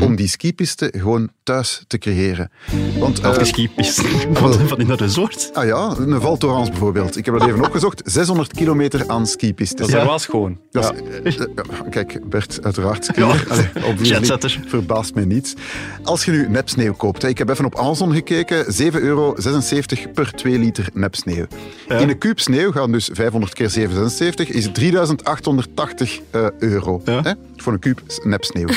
om 0.00 0.16
die 0.16 0.28
skipiste 0.28 0.92
gewoon 0.96 1.30
thuis 1.42 1.82
te 1.86 1.98
creëren. 1.98 2.50
Want, 2.98 3.20
Welke 3.20 3.38
eh, 3.40 3.46
skipiste? 3.46 4.02
Van, 4.32 4.52
van 4.52 4.78
in 4.80 4.86
dat 4.86 5.00
resort? 5.00 5.50
Ah 5.52 5.66
ja, 5.66 5.94
een 5.98 6.20
Val 6.20 6.36
Thorens 6.36 6.68
bijvoorbeeld. 6.68 7.16
Ik 7.16 7.24
heb 7.24 7.38
dat 7.38 7.48
even 7.48 7.64
opgezocht. 7.64 8.02
600 8.04 8.52
kilometer 8.52 9.04
aan 9.08 9.26
skipistes. 9.26 9.86
Dat 9.86 10.00
is 10.00 10.06
wel 10.06 10.18
schoon. 10.18 10.58
Dat 10.70 10.94
is- 11.22 11.36
eh, 11.36 11.44
ja, 11.54 11.88
kijk, 11.90 12.28
Bert, 12.28 12.58
uiteraard 12.62 13.04
skier. 13.04 13.24
Allee, 13.50 13.68
obviously, 13.74 14.16
Jetsetter. 14.16 14.60
verbaast 14.66 15.14
mij 15.14 15.24
niets. 15.24 15.54
Als 16.02 16.24
je 16.24 16.30
nu 16.30 16.48
nepsneeuw 16.48 16.92
koopt, 16.92 17.22
hè, 17.22 17.28
ik 17.28 17.38
heb 17.38 17.48
even 17.48 17.64
op 17.64 17.78
Amazon 17.78 18.12
gekeken, 18.12 18.64
7,76 18.74 19.02
euro 19.02 19.34
per 20.14 20.32
2 20.34 20.58
liter 20.58 20.88
nepsneeuw. 20.92 21.46
In 21.88 22.08
een 22.08 22.18
kuub 22.18 22.40
sneeuw 22.40 22.72
gaan 22.72 22.92
dus 22.92 23.10
500 23.12 23.52
keer 23.54 23.70
776 23.70 24.48
is 24.48 24.68
3880 24.72 26.20
eh, 26.30 26.46
euro 26.58 27.00
hè, 27.04 27.32
voor 27.56 27.72
een 27.72 27.78
kuub 27.78 28.00
nepsneeuw. 28.24 28.68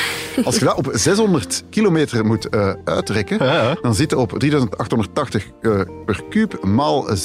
Als 0.44 0.56
je 0.58 0.66
dat 0.66 0.76
op 0.76 0.90
600 1.02 1.64
kilometer 1.70 2.26
moet 2.26 2.50
eh, 2.50 2.74
uitrekken, 2.86 3.40
dan 3.82 3.96
zit 3.96 4.10
je 4.10 4.18
op 4.18 4.40
3880 4.40 5.48
eh, 5.62 5.82
per 6.06 6.24
kuub 6.30 6.64
maal 6.64 7.08
600.000 7.10 7.16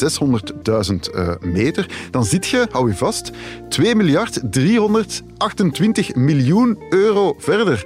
eh, 1.14 1.28
meter. 1.40 1.86
Dan 2.10 2.24
zit 2.24 2.46
je, 2.46 2.66
hou 2.70 2.88
je 2.88 2.94
vast, 2.94 3.30
2 3.68 3.94
miljard 3.94 4.40
328 4.50 6.14
miljoen 6.14 6.78
euro 6.90 7.34
verder. 7.38 7.84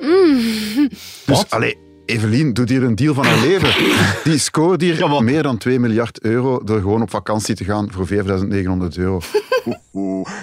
Dus, 1.26 1.44
allee, 1.48 1.79
Evelien 2.11 2.53
doet 2.55 2.68
hier 2.68 2.83
een 2.83 2.94
deal 2.94 3.14
van 3.14 3.25
haar 3.25 3.40
leven. 3.46 3.70
Die 4.31 4.38
scoort 4.38 4.81
hier 4.81 5.23
meer 5.23 5.42
dan 5.42 5.59
2 5.59 5.81
miljard 5.81 6.20
euro 6.20 6.61
door 6.64 6.81
gewoon 6.81 7.03
op 7.03 7.11
vakantie 7.11 7.55
te 7.55 7.64
gaan 7.64 7.88
voor 7.92 8.07
4900 8.07 8.96
euro. 8.96 9.20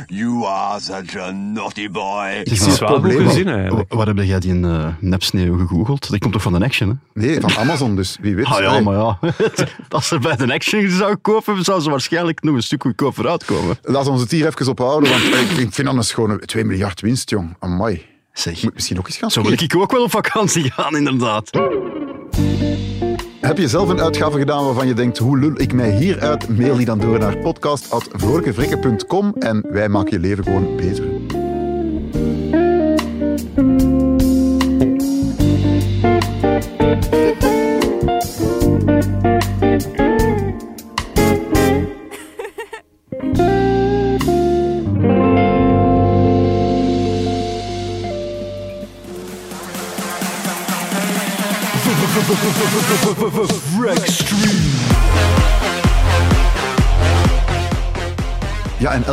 You 0.06 0.46
are 0.46 0.80
such 0.80 1.16
a 1.18 1.32
naughty 1.32 1.90
boy. 1.90 2.42
Zeg, 2.44 2.80
maar, 3.46 3.70
wa- 3.70 3.86
Waar 3.88 4.08
heb 4.08 4.18
jij 4.18 4.40
die 4.40 4.54
uh, 4.54 4.88
nepsneeuw 5.00 5.58
gegoogeld? 5.58 6.10
Dat 6.10 6.20
komt 6.20 6.34
toch 6.34 6.42
van 6.42 6.54
de 6.60 6.66
Action, 6.66 6.90
hè? 7.14 7.22
Nee, 7.26 7.40
van 7.42 7.56
Amazon 7.58 7.96
dus, 7.96 8.18
wie 8.22 8.36
weet. 8.36 8.46
Ah 8.46 8.60
ja, 8.60 8.80
maar 8.80 8.96
ja. 8.96 9.20
Als 9.90 10.08
ze 10.08 10.20
bij 10.20 10.36
de 10.36 10.54
Action 10.54 10.90
zou 10.90 11.16
kopen, 11.16 11.64
zou 11.64 11.82
ze 11.82 11.90
waarschijnlijk 11.90 12.44
nog 12.44 12.56
een 12.56 12.64
stuk 12.64 12.82
goedkoper 12.82 13.28
uitkomen. 13.28 13.78
Laat 13.82 14.08
ons 14.08 14.22
het 14.22 14.32
hier 14.32 14.46
even 14.48 14.68
ophouden, 14.68 15.10
want 15.10 15.24
ik, 15.24 15.58
ik 15.58 15.74
vind 15.74 15.88
dat 15.88 15.96
een 15.96 16.04
schone 16.04 16.40
2 16.40 16.64
miljard 16.66 17.02
winst, 17.02 17.30
jong. 17.30 17.56
Amai. 17.60 18.06
Zeg, 18.38 18.64
Moet 18.64 18.74
misschien 18.74 18.98
ook 18.98 19.08
eens 19.08 19.18
gaan 19.18 19.32
Zo 19.32 19.42
wil 19.42 19.52
ik 19.52 19.76
ook 19.76 19.92
wel 19.92 20.04
op 20.04 20.12
vakantie 20.12 20.72
gaan, 20.72 20.96
inderdaad. 20.96 21.50
Heb 23.42 23.58
je 23.58 23.68
zelf 23.68 23.90
een 23.90 24.02
uitgave 24.02 24.38
gedaan 24.38 24.66
waarvan 24.66 24.88
je 24.88 24.94
denkt, 24.94 25.18
hoe 25.18 25.40
lul 25.40 25.60
ik 25.62 25.74
mij 25.74 25.92
hieruit? 25.98 26.58
Mail 26.58 26.76
die 26.76 26.86
dan 26.86 27.00
door 27.00 27.20
naar 27.20 27.38
podcast.vrolijkevrikken.com 27.38 29.34
en 29.40 29.66
wij 29.72 29.90
maken 29.90 30.12
je 30.12 30.20
leven 30.20 30.44
gewoon 30.44 30.76
beter. 30.76 31.27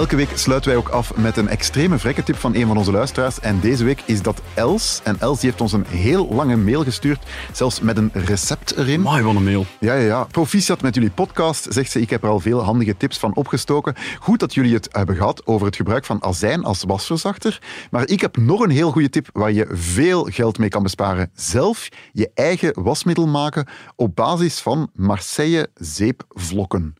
Elke 0.04 0.16
week 0.16 0.38
sluiten 0.38 0.70
wij 0.70 0.78
ook 0.78 0.88
af 0.88 1.16
met 1.16 1.36
een 1.36 1.48
extreme 1.48 1.98
vrekkentip 1.98 2.36
van 2.36 2.54
een 2.54 2.66
van 2.66 2.76
onze 2.76 2.90
luisteraars. 2.90 3.40
En 3.40 3.60
deze 3.60 3.84
week 3.84 4.02
is 4.04 4.22
dat 4.22 4.42
Els. 4.54 5.00
En 5.04 5.16
Els 5.20 5.40
die 5.40 5.48
heeft 5.48 5.62
ons 5.62 5.72
een 5.72 5.86
heel 5.86 6.28
lange 6.28 6.56
mail 6.56 6.82
gestuurd, 6.82 7.24
zelfs 7.52 7.80
met 7.80 7.96
een 7.96 8.10
recept 8.12 8.76
erin. 8.76 9.00
Maar 9.00 9.22
wat 9.22 9.34
een 9.34 9.44
mail. 9.44 9.66
Ja, 9.80 9.94
ja, 9.94 10.06
ja. 10.06 10.24
Proficiat 10.24 10.82
met 10.82 10.94
jullie 10.94 11.10
podcast, 11.10 11.66
zegt 11.70 11.90
ze. 11.90 12.00
Ik 12.00 12.10
heb 12.10 12.22
er 12.22 12.28
al 12.28 12.40
veel 12.40 12.62
handige 12.62 12.96
tips 12.96 13.18
van 13.18 13.34
opgestoken. 13.34 13.94
Goed 14.18 14.40
dat 14.40 14.54
jullie 14.54 14.74
het 14.74 14.88
hebben 14.90 15.16
gehad 15.16 15.46
over 15.46 15.66
het 15.66 15.76
gebruik 15.76 16.04
van 16.04 16.22
azijn 16.22 16.64
als 16.64 16.84
wasverzachter. 16.86 17.60
Maar 17.90 18.08
ik 18.08 18.20
heb 18.20 18.36
nog 18.36 18.60
een 18.60 18.70
heel 18.70 18.90
goede 18.90 19.10
tip 19.10 19.28
waar 19.32 19.52
je 19.52 19.66
veel 19.72 20.24
geld 20.24 20.58
mee 20.58 20.68
kan 20.68 20.82
besparen. 20.82 21.30
Zelf 21.34 21.88
je 22.12 22.30
eigen 22.34 22.82
wasmiddel 22.82 23.26
maken 23.26 23.66
op 23.96 24.16
basis 24.16 24.60
van 24.60 24.90
Marseille 24.94 25.68
zeepvlokken. 25.74 26.94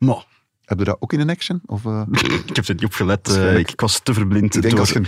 Heb 0.65 0.79
je 0.79 0.85
dat 0.85 0.97
ook 1.01 1.13
in 1.13 1.21
een 1.21 1.31
action? 1.31 1.61
Of, 1.67 1.85
eh? 1.85 2.03
Ik 2.47 2.57
heb 2.57 2.67
er 2.69 2.75
niet 2.75 2.85
op 2.85 2.93
gelet. 2.93 3.29
eh, 3.29 3.57
ik 3.59 3.81
was 3.81 4.01
te 4.03 4.15
verblind. 4.15 4.55
Ik 4.55 4.63
denk 4.63 4.71
door- 4.71 4.81
als 4.81 4.89
je 4.91 4.97
een 4.97 5.03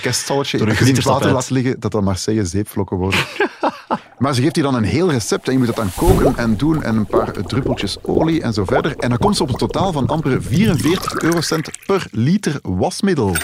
een 0.68 0.76
in 0.88 0.94
het 0.94 1.04
water 1.04 1.32
laat 1.32 1.50
liggen, 1.50 1.80
dat 1.80 1.92
dat 1.92 2.02
Marseille 2.02 2.44
zeepvlokken 2.44 2.96
worden. 2.96 3.20
maar 4.18 4.34
ze 4.34 4.42
geeft 4.42 4.56
je 4.56 4.62
dan 4.62 4.74
een 4.74 4.84
heel 4.84 5.10
recept 5.10 5.46
en 5.46 5.52
je 5.52 5.58
moet 5.58 5.66
dat 5.66 5.76
dan 5.76 5.90
koken 5.96 6.36
en 6.36 6.56
doen 6.56 6.82
en 6.82 6.96
een 6.96 7.06
paar 7.06 7.32
druppeltjes 7.32 7.96
olie 8.02 8.42
en 8.42 8.52
zo 8.52 8.64
verder. 8.64 8.96
En 8.96 9.08
dan 9.08 9.18
komt 9.18 9.36
ze 9.36 9.42
op 9.42 9.48
een 9.48 9.54
totaal 9.56 9.92
van 9.92 10.06
amper 10.06 10.42
44 10.42 11.14
eurocent 11.20 11.70
per 11.86 12.06
liter 12.10 12.58
wasmiddel. 12.62 13.36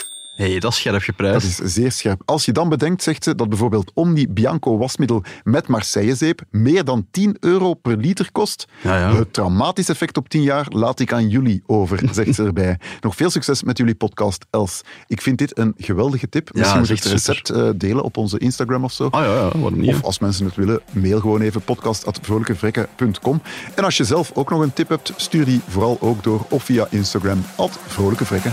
Hey, 0.42 0.58
dat 0.58 0.72
is 0.72 0.78
scherp 0.78 0.94
Dat 0.94 1.04
geprijsd. 1.04 1.60
is 1.60 1.72
zeer 1.74 1.92
scherp. 1.92 2.22
Als 2.24 2.44
je 2.44 2.52
dan 2.52 2.68
bedenkt, 2.68 3.02
zegt 3.02 3.24
ze, 3.24 3.34
dat 3.34 3.48
bijvoorbeeld 3.48 3.90
Omni 3.94 4.28
Bianco 4.28 4.78
wasmiddel 4.78 5.22
met 5.42 5.68
Marseillezeep 5.68 6.40
meer 6.50 6.84
dan 6.84 7.06
10 7.10 7.36
euro 7.40 7.74
per 7.74 7.96
liter 7.96 8.32
kost. 8.32 8.66
Ja, 8.82 8.98
ja. 8.98 9.14
Het 9.14 9.32
traumatisch 9.32 9.88
effect 9.88 10.16
op 10.16 10.28
10 10.28 10.42
jaar 10.42 10.66
laat 10.68 11.00
ik 11.00 11.12
aan 11.12 11.28
jullie 11.28 11.62
over, 11.66 12.00
zegt 12.12 12.34
ze 12.34 12.44
erbij. 12.44 12.78
Nog 13.00 13.16
veel 13.16 13.30
succes 13.30 13.62
met 13.62 13.78
jullie 13.78 13.94
podcast, 13.94 14.46
Els. 14.50 14.80
Ik 15.06 15.20
vind 15.20 15.38
dit 15.38 15.58
een 15.58 15.74
geweldige 15.76 16.28
tip. 16.28 16.54
Misschien 16.54 16.78
moet 16.78 16.88
dat 16.88 16.98
je 16.98 17.04
is 17.04 17.10
het 17.12 17.26
recept 17.26 17.50
eh, 17.50 17.68
delen 17.76 18.04
op 18.04 18.16
onze 18.16 18.38
Instagram 18.38 18.84
of 18.84 18.92
zo. 18.92 19.08
Ah 19.10 19.24
ja, 19.24 19.34
ja, 19.34 19.48
waarom 19.58 19.80
niet? 19.80 19.94
Of 19.94 20.02
als 20.02 20.18
mensen 20.18 20.44
het 20.44 20.54
willen, 20.54 20.80
mail 20.92 21.20
gewoon 21.20 21.40
even 21.40 21.62
podcast.vrolijkevrekken.com. 21.62 23.42
En 23.74 23.84
als 23.84 23.96
je 23.96 24.04
zelf 24.04 24.30
ook 24.34 24.50
nog 24.50 24.60
een 24.60 24.72
tip 24.72 24.88
hebt, 24.88 25.12
stuur 25.16 25.44
die 25.44 25.60
vooral 25.68 25.96
ook 26.00 26.22
door 26.22 26.46
of 26.48 26.64
via 26.64 26.86
Instagram, 26.90 27.44
at 27.56 27.78
vrolijkevrekken. 27.86 28.52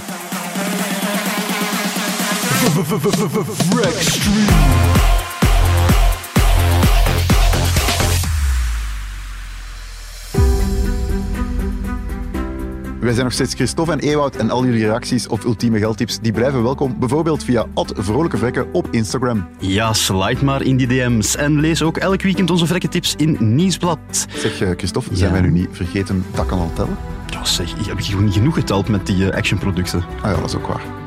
Wij 12.99 13.13
zijn 13.13 13.23
nog 13.23 13.33
steeds 13.33 13.53
Christophe 13.53 13.91
en 13.91 13.99
Ewout 13.99 14.35
en 14.35 14.49
al 14.49 14.65
jullie 14.65 14.85
reacties 14.85 15.27
of 15.27 15.43
ultieme 15.43 15.79
geldtips 15.79 16.19
die 16.19 16.31
blijven 16.31 16.63
welkom. 16.63 16.99
Bijvoorbeeld 16.99 17.43
via 17.43 17.65
vrolijke 17.95 18.37
vrekken 18.37 18.73
op 18.73 18.87
Instagram. 18.91 19.47
Ja, 19.59 19.93
slide 19.93 20.45
maar 20.45 20.61
in 20.61 20.77
die 20.77 20.87
DM's. 20.87 21.35
En 21.35 21.59
lees 21.59 21.81
ook 21.81 21.97
elk 21.97 22.21
weekend 22.21 22.51
onze 22.51 22.65
vrekkentips 22.65 23.15
in 23.15 23.37
Nieuwsblad. 23.39 23.99
Zeg 24.35 24.61
eh, 24.61 24.69
Christophe, 24.77 25.15
zijn 25.15 25.31
wij 25.31 25.41
nu 25.41 25.51
niet 25.51 25.67
vergeten 25.71 26.25
dat 26.35 26.45
kan 26.45 26.59
al 26.59 26.71
tellen? 26.73 26.97
Ja, 27.29 27.45
zeg, 27.45 27.75
ik 27.75 27.85
heb 27.85 27.99
gewoon 27.99 28.23
niet 28.23 28.33
genoeg 28.33 28.55
geteld 28.55 28.87
met 28.87 29.05
die 29.05 29.29
eh, 29.29 29.37
actionproducten. 29.37 30.03
Ah 30.21 30.31
ja, 30.31 30.39
dat 30.39 30.49
is 30.49 30.55
ook 30.55 30.67
waar. 30.67 30.98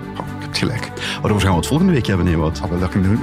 Gelijk. 0.59 0.91
Waarover 1.21 1.43
gaan 1.43 1.51
we 1.51 1.57
het 1.57 1.67
volgende 1.67 1.93
week 1.93 2.07
hebben, 2.07 2.27
Ewout? 2.27 2.61
Ah, 2.63 2.81
dat 2.81 2.89
kunnen. 2.89 3.11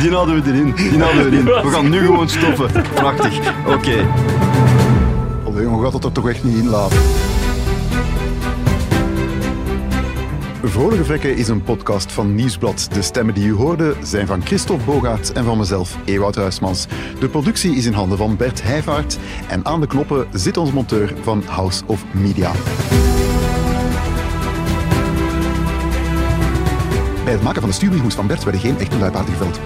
Die 0.00 0.10
houden 0.10 0.42
we 0.42 0.50
erin. 0.50 0.74
Die 0.74 1.00
houden 1.02 1.30
we 1.30 1.30
erin. 1.30 1.44
We 1.44 1.70
gaan 1.70 1.90
nu 1.90 2.04
gewoon 2.04 2.28
stoppen. 2.28 2.70
Prachtig. 2.94 3.38
Oké. 3.66 4.06
Allee, 5.44 5.62
jongen, 5.62 5.82
gaat 5.82 5.92
dat 5.92 6.04
er 6.04 6.12
toch 6.12 6.28
echt 6.28 6.44
niet 6.44 6.56
in 6.56 6.68
laten. 6.68 6.98
Vrolijke 10.62 11.04
Vrekken 11.04 11.36
is 11.36 11.48
een 11.48 11.62
podcast 11.62 12.12
van 12.12 12.34
Nieuwsblad. 12.34 12.88
De 12.92 13.02
stemmen 13.02 13.34
die 13.34 13.46
u 13.46 13.52
hoorde 13.52 13.94
zijn 14.02 14.26
van 14.26 14.42
Christophe 14.46 14.84
Bogaerts 14.84 15.32
en 15.32 15.44
van 15.44 15.58
mezelf, 15.58 15.98
Ewout 16.04 16.34
Huismans. 16.34 16.86
De 17.18 17.28
productie 17.28 17.74
is 17.76 17.86
in 17.86 17.92
handen 17.92 18.18
van 18.18 18.36
Bert 18.36 18.62
Heijvaart. 18.62 19.18
En 19.48 19.64
aan 19.64 19.80
de 19.80 19.86
knoppen 19.86 20.26
zit 20.32 20.56
onze 20.56 20.72
monteur 20.72 21.14
van 21.22 21.42
House 21.46 21.82
of 21.86 22.04
Media. 22.10 22.52
Bij 27.26 27.34
het 27.34 27.44
maken 27.44 27.60
van 27.60 27.70
de 27.70 27.76
stuurbrievenhoes 27.76 28.16
van 28.16 28.26
Bert 28.26 28.44
werden 28.44 28.60
geen 28.60 28.78
echte 28.78 28.98
luipaarden 28.98 29.34
geveld. 29.34 29.60